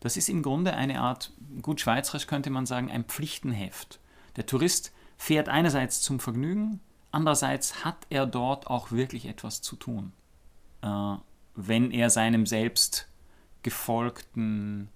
das 0.00 0.16
ist 0.16 0.28
im 0.28 0.42
Grunde 0.42 0.74
eine 0.74 1.00
Art, 1.00 1.32
gut 1.62 1.80
schweizerisch 1.80 2.26
könnte 2.26 2.50
man 2.50 2.66
sagen, 2.66 2.90
ein 2.90 3.04
Pflichtenheft. 3.04 4.00
Der 4.36 4.46
Tourist 4.46 4.92
fährt 5.18 5.48
einerseits 5.48 6.00
zum 6.00 6.20
Vergnügen, 6.20 6.80
andererseits 7.10 7.84
hat 7.84 8.06
er 8.08 8.24
dort 8.24 8.68
auch 8.68 8.92
wirklich 8.92 9.26
etwas 9.26 9.60
zu 9.60 9.76
tun, 9.76 10.12
äh, 10.82 11.14
wenn 11.54 11.90
er 11.90 12.08
seinem 12.08 12.46
selbst 12.46 13.08
gefolgten, 13.62 14.88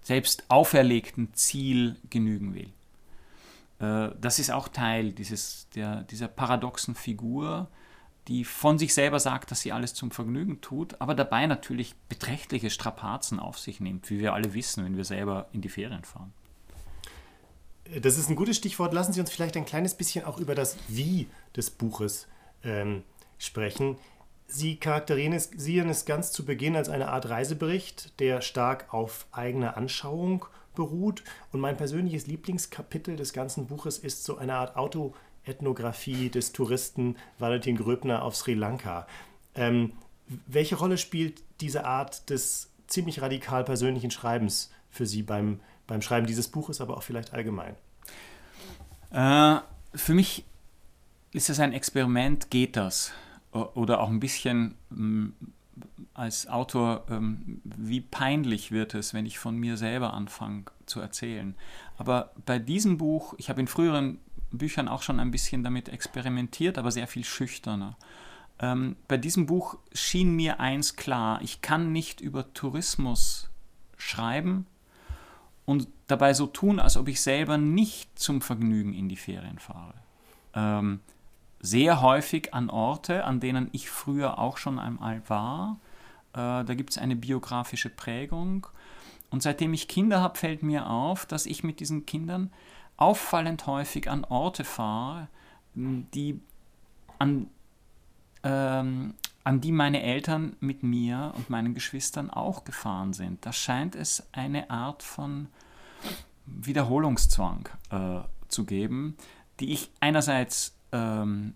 selbst 0.00 0.44
auferlegten 0.48 1.32
Ziel 1.34 1.96
genügen 2.10 2.54
will. 2.54 2.72
Äh, 3.78 4.14
das 4.20 4.38
ist 4.38 4.50
auch 4.50 4.68
Teil 4.68 5.12
dieses, 5.12 5.68
der, 5.74 6.02
dieser 6.02 6.28
paradoxen 6.28 6.94
Figur, 6.94 7.68
die 8.28 8.44
von 8.44 8.78
sich 8.78 8.94
selber 8.94 9.20
sagt, 9.20 9.50
dass 9.50 9.60
sie 9.60 9.72
alles 9.72 9.92
zum 9.92 10.10
Vergnügen 10.10 10.62
tut, 10.62 10.98
aber 11.02 11.14
dabei 11.14 11.46
natürlich 11.46 11.94
beträchtliche 12.08 12.70
Strapazen 12.70 13.38
auf 13.38 13.58
sich 13.58 13.80
nimmt, 13.80 14.08
wie 14.08 14.18
wir 14.18 14.32
alle 14.32 14.54
wissen, 14.54 14.82
wenn 14.84 14.96
wir 14.96 15.04
selber 15.04 15.48
in 15.52 15.60
die 15.60 15.68
Ferien 15.68 16.04
fahren. 16.04 16.32
Das 18.00 18.18
ist 18.18 18.30
ein 18.30 18.36
gutes 18.36 18.56
Stichwort. 18.56 18.94
Lassen 18.94 19.12
Sie 19.12 19.20
uns 19.20 19.30
vielleicht 19.30 19.56
ein 19.56 19.66
kleines 19.66 19.94
bisschen 19.94 20.24
auch 20.24 20.38
über 20.38 20.54
das 20.54 20.76
Wie 20.88 21.28
des 21.54 21.70
Buches 21.70 22.26
ähm, 22.62 23.02
sprechen. 23.38 23.98
Sie 24.46 24.76
charakterisieren 24.76 25.88
es 25.88 26.04
ganz 26.04 26.32
zu 26.32 26.44
Beginn 26.44 26.76
als 26.76 26.88
eine 26.88 27.08
Art 27.08 27.28
Reisebericht, 27.28 28.18
der 28.20 28.40
stark 28.40 28.92
auf 28.92 29.26
eigener 29.32 29.76
Anschauung 29.76 30.46
beruht. 30.74 31.24
Und 31.52 31.60
mein 31.60 31.76
persönliches 31.76 32.26
Lieblingskapitel 32.26 33.16
des 33.16 33.32
ganzen 33.32 33.66
Buches 33.66 33.98
ist 33.98 34.24
so 34.24 34.36
eine 34.36 34.54
Art 34.54 34.76
Autoethnographie 34.76 36.30
des 36.30 36.52
Touristen 36.52 37.16
Valentin 37.38 37.76
Gröbner 37.76 38.22
auf 38.22 38.36
Sri 38.36 38.54
Lanka. 38.54 39.06
Ähm, 39.54 39.92
welche 40.46 40.76
Rolle 40.76 40.98
spielt 40.98 41.42
diese 41.60 41.84
Art 41.84 42.30
des 42.30 42.70
ziemlich 42.86 43.22
radikal 43.22 43.64
persönlichen 43.64 44.10
Schreibens 44.10 44.70
für 44.90 45.06
Sie 45.06 45.22
beim, 45.22 45.60
beim 45.86 46.02
Schreiben 46.02 46.26
dieses 46.26 46.48
Buches, 46.48 46.80
aber 46.80 46.96
auch 46.96 47.02
vielleicht 47.02 47.32
allgemein? 47.32 47.74
Äh, 49.10 49.60
für 49.94 50.14
mich 50.14 50.44
ist 51.32 51.50
es 51.50 51.60
ein 51.60 51.72
Experiment, 51.72 52.50
geht 52.50 52.76
das? 52.76 53.12
Oder 53.52 54.00
auch 54.00 54.08
ein 54.08 54.20
bisschen 54.20 54.74
als 56.12 56.48
Autor, 56.48 57.04
ähm, 57.10 57.60
wie 57.64 58.00
peinlich 58.00 58.70
wird 58.70 58.94
es, 58.94 59.14
wenn 59.14 59.26
ich 59.26 59.38
von 59.38 59.56
mir 59.56 59.76
selber 59.76 60.14
anfange 60.14 60.64
zu 60.86 61.00
erzählen. 61.00 61.54
Aber 61.98 62.32
bei 62.46 62.58
diesem 62.58 62.98
Buch, 62.98 63.34
ich 63.38 63.48
habe 63.48 63.60
in 63.60 63.66
früheren 63.66 64.18
Büchern 64.50 64.88
auch 64.88 65.02
schon 65.02 65.20
ein 65.20 65.30
bisschen 65.30 65.64
damit 65.64 65.88
experimentiert, 65.88 66.78
aber 66.78 66.90
sehr 66.90 67.08
viel 67.08 67.24
schüchterner. 67.24 67.96
Ähm, 68.60 68.96
bei 69.08 69.16
diesem 69.16 69.46
Buch 69.46 69.78
schien 69.92 70.34
mir 70.34 70.60
eins 70.60 70.94
klar, 70.96 71.40
ich 71.42 71.60
kann 71.60 71.92
nicht 71.92 72.20
über 72.20 72.52
Tourismus 72.54 73.50
schreiben 73.96 74.66
und 75.66 75.88
dabei 76.06 76.34
so 76.34 76.46
tun, 76.46 76.80
als 76.80 76.96
ob 76.96 77.08
ich 77.08 77.20
selber 77.20 77.58
nicht 77.58 78.18
zum 78.18 78.40
Vergnügen 78.40 78.92
in 78.92 79.08
die 79.08 79.16
Ferien 79.16 79.58
fahre. 79.58 79.94
Ähm, 80.54 81.00
sehr 81.60 82.02
häufig 82.02 82.52
an 82.52 82.68
Orte, 82.68 83.24
an 83.24 83.40
denen 83.40 83.70
ich 83.72 83.88
früher 83.90 84.38
auch 84.38 84.58
schon 84.58 84.78
einmal 84.78 85.22
war. 85.28 85.78
Äh, 86.32 86.64
da 86.64 86.74
gibt 86.74 86.90
es 86.90 86.98
eine 86.98 87.16
biografische 87.16 87.88
Prägung. 87.88 88.66
Und 89.30 89.42
seitdem 89.42 89.72
ich 89.72 89.88
Kinder 89.88 90.20
habe, 90.20 90.38
fällt 90.38 90.62
mir 90.62 90.88
auf, 90.88 91.26
dass 91.26 91.46
ich 91.46 91.64
mit 91.64 91.80
diesen 91.80 92.06
Kindern 92.06 92.52
auffallend 92.96 93.66
häufig 93.66 94.10
an 94.10 94.24
Orte 94.24 94.62
fahre, 94.62 95.28
die 95.74 96.40
an, 97.18 97.48
ähm, 98.42 99.14
an 99.44 99.60
die 99.60 99.72
meine 99.72 100.02
Eltern 100.02 100.56
mit 100.60 100.82
mir 100.82 101.34
und 101.36 101.50
meinen 101.50 101.74
Geschwistern 101.74 102.30
auch 102.30 102.64
gefahren 102.64 103.12
sind. 103.12 103.44
Da 103.44 103.52
scheint 103.52 103.94
es 103.94 104.26
eine 104.32 104.70
Art 104.70 105.02
von 105.02 105.48
Wiederholungszwang 106.46 107.68
äh, 107.90 108.20
zu 108.48 108.64
geben, 108.64 109.18
die 109.60 109.72
ich 109.72 109.90
einerseits 110.00 110.78
ähm, 110.92 111.52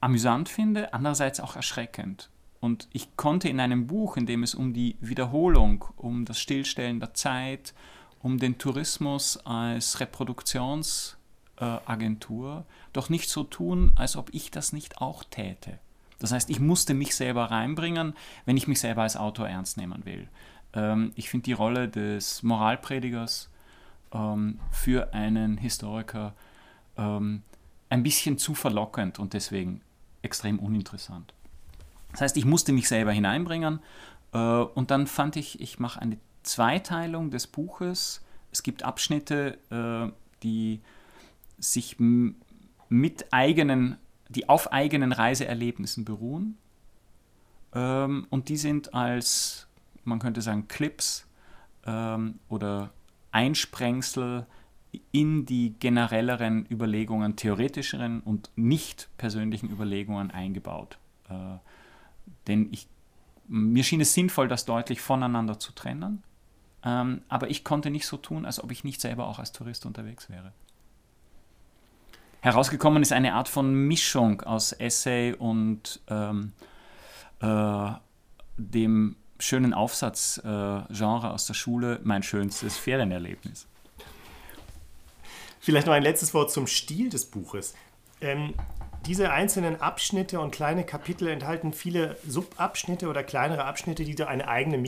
amüsant 0.00 0.48
finde, 0.48 0.94
andererseits 0.94 1.40
auch 1.40 1.56
erschreckend. 1.56 2.30
Und 2.60 2.88
ich 2.92 3.16
konnte 3.16 3.48
in 3.48 3.58
einem 3.60 3.86
Buch, 3.86 4.16
in 4.16 4.26
dem 4.26 4.42
es 4.42 4.54
um 4.54 4.72
die 4.72 4.96
Wiederholung, 5.00 5.84
um 5.96 6.24
das 6.24 6.40
Stillstellen 6.40 7.00
der 7.00 7.12
Zeit, 7.14 7.74
um 8.20 8.38
den 8.38 8.58
Tourismus 8.58 9.36
als 9.44 10.00
Reproduktionsagentur, 10.00 12.58
äh, 12.58 12.62
doch 12.92 13.10
nicht 13.10 13.28
so 13.28 13.44
tun, 13.44 13.92
als 13.94 14.16
ob 14.16 14.34
ich 14.34 14.50
das 14.50 14.72
nicht 14.72 15.00
auch 15.00 15.22
täte. 15.24 15.78
Das 16.18 16.32
heißt, 16.32 16.50
ich 16.50 16.60
musste 16.60 16.94
mich 16.94 17.14
selber 17.14 17.50
reinbringen, 17.50 18.14
wenn 18.44 18.56
ich 18.56 18.66
mich 18.66 18.80
selber 18.80 19.02
als 19.02 19.16
Autor 19.16 19.48
ernst 19.48 19.76
nehmen 19.76 20.04
will. 20.04 20.28
Ähm, 20.72 21.12
ich 21.14 21.30
finde 21.30 21.44
die 21.44 21.52
Rolle 21.52 21.88
des 21.88 22.42
Moralpredigers 22.42 23.50
ähm, 24.12 24.58
für 24.70 25.14
einen 25.14 25.58
Historiker 25.58 26.34
ähm, 26.96 27.42
ein 27.88 28.02
bisschen 28.02 28.38
zu 28.38 28.54
verlockend 28.54 29.18
und 29.18 29.32
deswegen 29.32 29.80
extrem 30.22 30.58
uninteressant. 30.58 31.32
Das 32.12 32.20
heißt, 32.22 32.36
ich 32.36 32.44
musste 32.44 32.72
mich 32.72 32.88
selber 32.88 33.12
hineinbringen 33.12 33.80
äh, 34.32 34.38
und 34.38 34.90
dann 34.90 35.06
fand 35.06 35.36
ich, 35.36 35.60
ich 35.60 35.78
mache 35.78 36.00
eine 36.00 36.18
Zweiteilung 36.42 37.30
des 37.30 37.46
Buches. 37.46 38.24
Es 38.50 38.62
gibt 38.62 38.82
Abschnitte, 38.82 39.58
äh, 39.70 40.12
die 40.42 40.80
sich 41.58 41.96
mit 41.98 43.32
eigenen, 43.32 43.98
die 44.28 44.48
auf 44.48 44.72
eigenen 44.72 45.12
Reiseerlebnissen 45.12 46.04
beruhen. 46.04 46.58
Ähm, 47.74 48.26
und 48.30 48.48
die 48.48 48.56
sind 48.56 48.94
als, 48.94 49.66
man 50.04 50.18
könnte 50.18 50.42
sagen, 50.42 50.68
Clips 50.68 51.26
ähm, 51.86 52.38
oder 52.48 52.90
Einsprengsel 53.32 54.46
in 55.12 55.44
die 55.44 55.74
generelleren 55.78 56.66
Überlegungen, 56.70 57.36
theoretischeren 57.36 58.20
und 58.20 58.50
nicht 58.56 59.08
persönlichen 59.18 59.70
Überlegungen 59.70 60.30
eingebaut. 60.30 60.98
Äh, 61.28 61.58
denn 62.46 62.68
ich, 62.72 62.88
mir 63.46 63.84
schien 63.84 64.00
es 64.00 64.14
sinnvoll, 64.14 64.48
das 64.48 64.64
deutlich 64.64 65.00
voneinander 65.00 65.58
zu 65.58 65.72
trennen, 65.72 66.22
ähm, 66.84 67.22
aber 67.28 67.50
ich 67.50 67.64
konnte 67.64 67.90
nicht 67.90 68.06
so 68.06 68.16
tun, 68.16 68.46
als 68.46 68.62
ob 68.62 68.70
ich 68.70 68.84
nicht 68.84 69.00
selber 69.00 69.26
auch 69.26 69.38
als 69.38 69.52
Tourist 69.52 69.84
unterwegs 69.84 70.30
wäre. 70.30 70.52
Herausgekommen 72.40 73.02
ist 73.02 73.12
eine 73.12 73.34
Art 73.34 73.48
von 73.48 73.74
Mischung 73.74 74.42
aus 74.42 74.72
Essay 74.72 75.34
und 75.34 76.00
ähm, 76.08 76.52
äh, 77.40 77.90
dem 78.56 79.16
schönen 79.40 79.74
Aufsatzgenre 79.74 80.86
äh, 80.90 81.30
aus 81.30 81.46
der 81.46 81.54
Schule 81.54 82.00
mein 82.04 82.22
schönstes 82.22 82.76
Ferienerlebnis. 82.76 83.66
Vielleicht 85.60 85.86
noch 85.86 85.94
ein 85.94 86.02
letztes 86.02 86.32
Wort 86.34 86.50
zum 86.50 86.66
Stil 86.66 87.10
des 87.10 87.26
Buches. 87.26 87.74
Ähm, 88.20 88.54
diese 89.06 89.30
einzelnen 89.30 89.80
Abschnitte 89.80 90.40
und 90.40 90.50
kleine 90.50 90.84
Kapitel 90.84 91.28
enthalten 91.28 91.72
viele 91.72 92.16
Subabschnitte 92.26 93.08
oder 93.08 93.22
kleinere 93.22 93.64
Abschnitte, 93.64 94.04
die 94.04 94.14
da 94.14 94.26
eine 94.26 94.48
eigene 94.48 94.78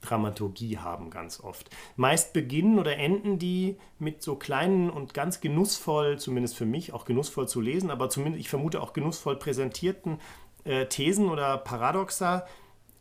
Mikrodramaturgie 0.00 0.78
haben, 0.78 1.10
ganz 1.10 1.40
oft. 1.40 1.70
Meist 1.96 2.32
beginnen 2.32 2.78
oder 2.78 2.96
enden 2.96 3.38
die 3.38 3.76
mit 3.98 4.22
so 4.22 4.36
kleinen 4.36 4.90
und 4.90 5.14
ganz 5.14 5.40
genussvoll, 5.40 6.18
zumindest 6.18 6.56
für 6.56 6.66
mich 6.66 6.92
auch 6.92 7.04
genussvoll 7.04 7.48
zu 7.48 7.60
lesen, 7.60 7.90
aber 7.90 8.08
zumindest 8.08 8.40
ich 8.40 8.48
vermute 8.48 8.80
auch 8.80 8.92
genussvoll 8.92 9.36
präsentierten 9.36 10.18
äh, 10.64 10.86
Thesen 10.86 11.28
oder 11.28 11.58
Paradoxa, 11.58 12.46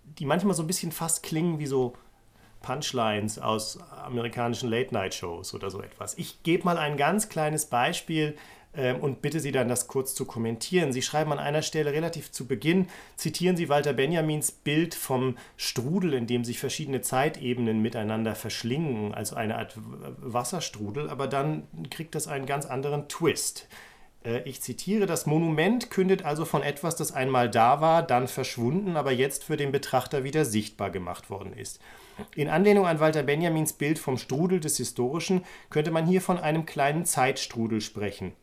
die 0.03 0.25
manchmal 0.25 0.55
so 0.55 0.63
ein 0.63 0.67
bisschen 0.67 0.91
fast 0.91 1.23
klingen 1.23 1.59
wie 1.59 1.67
so 1.67 1.93
Punchlines 2.62 3.39
aus 3.39 3.79
amerikanischen 4.03 4.69
Late-Night-Shows 4.69 5.53
oder 5.53 5.69
so 5.69 5.81
etwas. 5.81 6.17
Ich 6.17 6.43
gebe 6.43 6.65
mal 6.65 6.77
ein 6.77 6.97
ganz 6.97 7.29
kleines 7.29 7.67
Beispiel 7.67 8.35
und 9.01 9.21
bitte 9.21 9.39
Sie 9.39 9.51
dann, 9.51 9.67
das 9.67 9.88
kurz 9.88 10.13
zu 10.13 10.25
kommentieren. 10.25 10.93
Sie 10.93 11.01
schreiben 11.01 11.32
an 11.32 11.39
einer 11.39 11.63
Stelle 11.63 11.91
relativ 11.91 12.32
zu 12.32 12.47
Beginn, 12.47 12.88
zitieren 13.15 13.58
Sie 13.58 13.67
Walter 13.67 13.93
Benjamins 13.93 14.51
Bild 14.51 14.93
vom 14.93 15.38
Strudel, 15.58 16.13
in 16.13 16.27
dem 16.27 16.43
sich 16.43 16.60
verschiedene 16.60 17.01
Zeitebenen 17.01 17.82
miteinander 17.82 18.36
verschlingen, 18.36 19.13
also 19.13 19.36
eine 19.36 19.58
Art 19.58 19.73
Wasserstrudel, 19.75 21.10
aber 21.10 21.27
dann 21.27 21.67
kriegt 21.89 22.13
das 22.13 22.27
einen 22.27 22.45
ganz 22.45 22.67
anderen 22.67 23.08
Twist. 23.10 23.67
Äh, 24.23 24.41
ich 24.43 24.62
zitiere, 24.62 25.05
das 25.05 25.25
Monument 25.25 25.89
kündet 25.89 26.25
also 26.25 26.45
von 26.45 26.63
etwas, 26.63 26.95
das 26.95 27.12
einmal 27.12 27.49
da 27.49 27.82
war, 27.82 28.03
dann 28.03 28.27
verschwunden, 28.27 28.97
aber 28.97 29.12
jetzt 29.12 29.43
für 29.43 29.58
den 29.58 29.71
Betrachter 29.71 30.23
wieder 30.23 30.45
sichtbar 30.45 30.89
gemacht 30.89 31.29
worden 31.29 31.53
ist. 31.53 31.79
In 32.36 32.49
Anlehnung 32.49 32.86
an 32.86 32.99
Walter 32.99 33.23
Benjamins 33.23 33.73
Bild 33.73 33.97
vom 33.97 34.17
Strudel 34.17 34.60
des 34.60 34.77
Historischen 34.77 35.45
könnte 35.69 35.91
man 35.91 36.05
hier 36.05 36.21
von 36.21 36.38
einem 36.38 36.65
kleinen 36.65 37.05
Zeitstrudel 37.05 37.82
sprechen. 37.82 38.34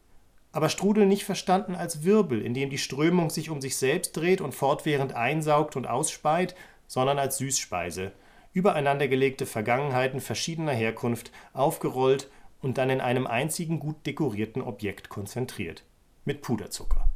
Aber 0.56 0.70
Strudel 0.70 1.04
nicht 1.04 1.26
verstanden 1.26 1.74
als 1.74 2.02
Wirbel, 2.02 2.40
in 2.40 2.54
dem 2.54 2.70
die 2.70 2.78
Strömung 2.78 3.28
sich 3.28 3.50
um 3.50 3.60
sich 3.60 3.76
selbst 3.76 4.16
dreht 4.16 4.40
und 4.40 4.54
fortwährend 4.54 5.12
einsaugt 5.12 5.76
und 5.76 5.86
ausspeit, 5.86 6.54
sondern 6.86 7.18
als 7.18 7.36
Süßspeise. 7.36 8.12
Übereinandergelegte 8.54 9.44
Vergangenheiten 9.44 10.22
verschiedener 10.22 10.72
Herkunft, 10.72 11.30
aufgerollt 11.52 12.30
und 12.62 12.78
dann 12.78 12.88
in 12.88 13.02
einem 13.02 13.26
einzigen 13.26 13.78
gut 13.80 14.06
dekorierten 14.06 14.62
Objekt 14.62 15.10
konzentriert. 15.10 15.84
Mit 16.24 16.40
Puderzucker. 16.40 17.06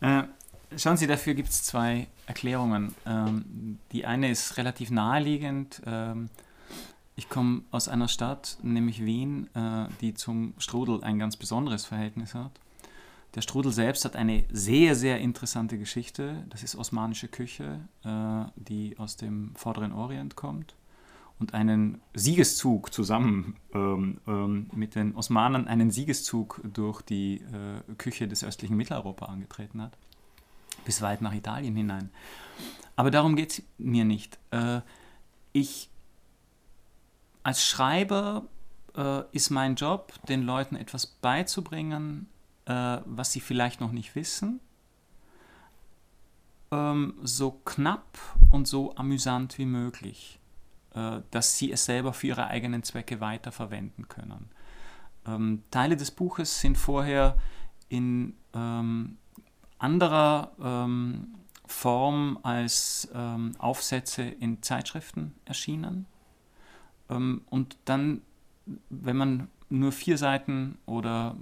Äh, 0.00 0.22
schauen 0.76 0.98
Sie, 0.98 1.08
dafür 1.08 1.34
gibt 1.34 1.48
es 1.48 1.64
zwei 1.64 2.06
Erklärungen. 2.26 2.94
Ähm, 3.06 3.80
die 3.90 4.06
eine 4.06 4.30
ist 4.30 4.56
relativ 4.56 4.92
naheliegend. 4.92 5.82
Ähm, 5.84 6.30
ich 7.18 7.28
komme 7.28 7.62
aus 7.72 7.88
einer 7.88 8.06
Stadt, 8.06 8.58
nämlich 8.62 9.04
Wien, 9.04 9.48
äh, 9.52 9.88
die 10.00 10.14
zum 10.14 10.54
Strudel 10.58 11.02
ein 11.02 11.18
ganz 11.18 11.36
besonderes 11.36 11.84
Verhältnis 11.84 12.32
hat. 12.32 12.52
Der 13.34 13.40
Strudel 13.40 13.72
selbst 13.72 14.04
hat 14.04 14.14
eine 14.14 14.44
sehr, 14.52 14.94
sehr 14.94 15.18
interessante 15.18 15.78
Geschichte. 15.78 16.46
Das 16.48 16.62
ist 16.62 16.76
osmanische 16.76 17.26
Küche, 17.26 17.80
äh, 18.04 18.44
die 18.54 18.96
aus 18.98 19.16
dem 19.16 19.50
Vorderen 19.56 19.92
Orient 19.92 20.36
kommt 20.36 20.76
und 21.40 21.54
einen 21.54 22.00
Siegeszug 22.14 22.94
zusammen 22.94 23.56
ähm, 23.74 24.20
ähm, 24.28 24.70
mit 24.72 24.94
den 24.94 25.16
Osmanen 25.16 25.66
einen 25.66 25.90
Siegeszug 25.90 26.60
durch 26.72 27.02
die 27.02 27.38
äh, 27.38 27.94
Küche 27.94 28.28
des 28.28 28.44
östlichen 28.44 28.76
Mitteleuropa 28.76 29.26
angetreten 29.26 29.82
hat, 29.82 29.98
bis 30.84 31.02
weit 31.02 31.20
nach 31.20 31.34
Italien 31.34 31.74
hinein. 31.74 32.10
Aber 32.94 33.10
darum 33.10 33.34
geht 33.34 33.50
es 33.50 33.62
mir 33.76 34.04
nicht. 34.04 34.38
Ich 35.52 35.88
als 37.42 37.64
Schreiber 37.64 38.44
äh, 38.96 39.22
ist 39.32 39.50
mein 39.50 39.74
Job, 39.74 40.12
den 40.28 40.42
Leuten 40.42 40.76
etwas 40.76 41.06
beizubringen, 41.06 42.28
äh, 42.66 42.98
was 43.04 43.32
sie 43.32 43.40
vielleicht 43.40 43.80
noch 43.80 43.92
nicht 43.92 44.14
wissen, 44.14 44.60
ähm, 46.70 47.14
so 47.22 47.50
knapp 47.50 48.18
und 48.50 48.68
so 48.68 48.94
amüsant 48.96 49.58
wie 49.58 49.66
möglich 49.66 50.38
äh, 50.98 51.20
dass 51.30 51.56
sie 51.56 51.70
es 51.70 51.84
selber 51.84 52.12
für 52.12 52.28
ihre 52.28 52.46
eigenen 52.48 52.82
Zwecke 52.82 53.20
weiterverwenden 53.20 54.08
können. 54.08 54.48
Ähm, 55.26 55.62
Teile 55.70 55.96
des 55.96 56.10
Buches 56.10 56.60
sind 56.60 56.76
vorher 56.76 57.36
in 57.88 58.34
ähm, 58.54 59.18
anderer 59.78 60.52
ähm, 60.60 61.34
Form 61.66 62.38
als 62.42 63.08
ähm, 63.14 63.52
Aufsätze 63.58 64.22
in 64.22 64.62
Zeitschriften 64.62 65.34
erschienen. 65.44 66.06
Ähm, 67.10 67.42
und 67.50 67.76
dann, 67.84 68.22
wenn 68.90 69.16
man 69.16 69.48
nur 69.70 69.92
vier 69.92 70.18
Seiten 70.18 70.78
oder 70.86 71.36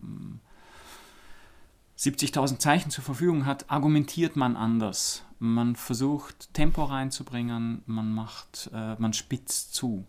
70.000 1.98 2.50
hm, 2.50 2.58
Zeichen 2.58 2.90
zur 2.90 3.04
Verfügung 3.04 3.46
hat, 3.46 3.70
argumentiert 3.70 4.36
man 4.36 4.56
anders 4.56 5.26
man 5.38 5.76
versucht 5.76 6.52
Tempo 6.54 6.84
reinzubringen, 6.84 7.82
man 7.86 8.12
macht, 8.12 8.70
äh, 8.72 8.96
man 8.98 9.12
spitzt 9.12 9.74
zu. 9.74 10.06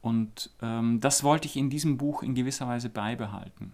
Und 0.00 0.50
ähm, 0.60 1.00
das 1.00 1.24
wollte 1.24 1.48
ich 1.48 1.56
in 1.56 1.70
diesem 1.70 1.96
Buch 1.96 2.22
in 2.22 2.34
gewisser 2.34 2.68
Weise 2.68 2.90
beibehalten. 2.90 3.72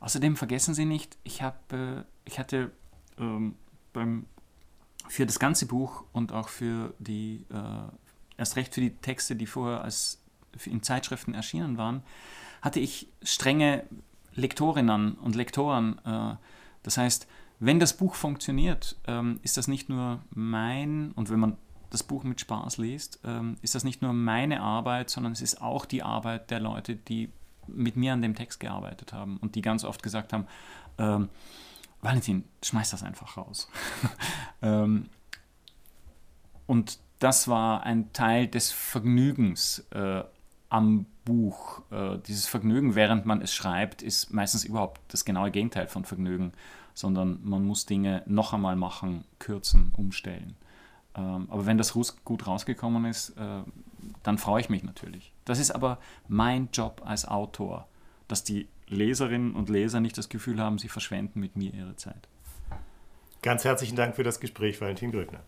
Außerdem 0.00 0.36
vergessen 0.36 0.74
Sie 0.74 0.84
nicht, 0.84 1.16
ich, 1.24 1.42
hab, 1.42 1.72
äh, 1.72 2.04
ich 2.24 2.38
hatte 2.38 2.70
ähm, 3.18 3.56
beim, 3.92 4.26
für 5.08 5.26
das 5.26 5.38
ganze 5.38 5.66
Buch 5.66 6.04
und 6.12 6.32
auch 6.32 6.48
für 6.48 6.94
die, 6.98 7.44
äh, 7.50 7.88
erst 8.36 8.56
recht 8.56 8.74
für 8.74 8.80
die 8.80 8.94
Texte, 8.94 9.34
die 9.34 9.46
vorher 9.46 9.82
als 9.82 10.22
in 10.64 10.82
Zeitschriften 10.82 11.34
erschienen 11.34 11.78
waren, 11.78 12.02
hatte 12.62 12.80
ich 12.80 13.08
strenge 13.22 13.84
Lektorinnen 14.34 15.14
und 15.14 15.34
Lektoren. 15.34 15.98
Äh, 16.04 16.36
das 16.82 16.98
heißt, 16.98 17.26
wenn 17.58 17.80
das 17.80 17.96
Buch 17.96 18.14
funktioniert, 18.14 18.96
ähm, 19.06 19.40
ist 19.42 19.56
das 19.56 19.66
nicht 19.66 19.88
nur 19.88 20.20
mein, 20.30 21.12
und 21.12 21.30
wenn 21.30 21.40
man 21.40 21.56
das 21.90 22.02
Buch 22.02 22.24
mit 22.24 22.40
Spaß 22.40 22.78
liest, 22.78 23.20
ähm, 23.24 23.56
ist 23.62 23.74
das 23.74 23.84
nicht 23.84 24.02
nur 24.02 24.12
meine 24.12 24.60
Arbeit, 24.60 25.08
sondern 25.08 25.32
es 25.32 25.40
ist 25.40 25.62
auch 25.62 25.86
die 25.86 26.02
Arbeit 26.02 26.50
der 26.50 26.60
Leute, 26.60 26.96
die 26.96 27.32
mit 27.66 27.96
mir 27.96 28.12
an 28.12 28.22
dem 28.22 28.34
Text 28.34 28.60
gearbeitet 28.60 29.12
haben 29.12 29.38
und 29.38 29.54
die 29.54 29.62
ganz 29.62 29.84
oft 29.84 30.02
gesagt 30.02 30.32
haben, 30.32 30.46
ähm, 30.98 31.28
Valentin, 32.02 32.44
schmeiß 32.62 32.90
das 32.90 33.02
einfach 33.02 33.36
raus. 33.36 33.68
und 36.66 36.98
das 37.18 37.48
war 37.48 37.82
ein 37.84 38.12
Teil 38.12 38.46
des 38.46 38.70
Vergnügens 38.70 39.80
äh, 39.90 40.22
am 40.68 41.06
Buch. 41.24 41.82
Äh, 41.90 42.18
dieses 42.26 42.46
Vergnügen, 42.46 42.94
während 42.94 43.26
man 43.26 43.42
es 43.42 43.54
schreibt, 43.54 44.02
ist 44.02 44.32
meistens 44.32 44.64
überhaupt 44.64 45.00
das 45.08 45.24
genaue 45.24 45.50
Gegenteil 45.50 45.86
von 45.86 46.04
Vergnügen 46.04 46.52
sondern 46.96 47.38
man 47.44 47.64
muss 47.64 47.84
Dinge 47.84 48.22
noch 48.26 48.54
einmal 48.54 48.74
machen, 48.74 49.24
kürzen, 49.38 49.92
umstellen. 49.96 50.56
Ähm, 51.14 51.46
aber 51.50 51.66
wenn 51.66 51.76
das 51.76 51.92
gut 52.24 52.46
rausgekommen 52.46 53.04
ist, 53.04 53.30
äh, 53.36 53.62
dann 54.22 54.38
freue 54.38 54.62
ich 54.62 54.70
mich 54.70 54.82
natürlich. 54.82 55.30
Das 55.44 55.58
ist 55.58 55.70
aber 55.70 55.98
mein 56.26 56.70
Job 56.72 57.02
als 57.04 57.28
Autor, 57.28 57.86
dass 58.28 58.44
die 58.44 58.66
Leserinnen 58.88 59.54
und 59.54 59.68
Leser 59.68 60.00
nicht 60.00 60.16
das 60.16 60.30
Gefühl 60.30 60.58
haben, 60.58 60.78
sie 60.78 60.88
verschwenden 60.88 61.38
mit 61.38 61.54
mir 61.54 61.74
ihre 61.74 61.96
Zeit. 61.96 62.28
Ganz 63.42 63.64
herzlichen 63.64 63.96
Dank 63.96 64.16
für 64.16 64.24
das 64.24 64.40
Gespräch, 64.40 64.80
Valentin 64.80 65.12
Gröbner. 65.12 65.40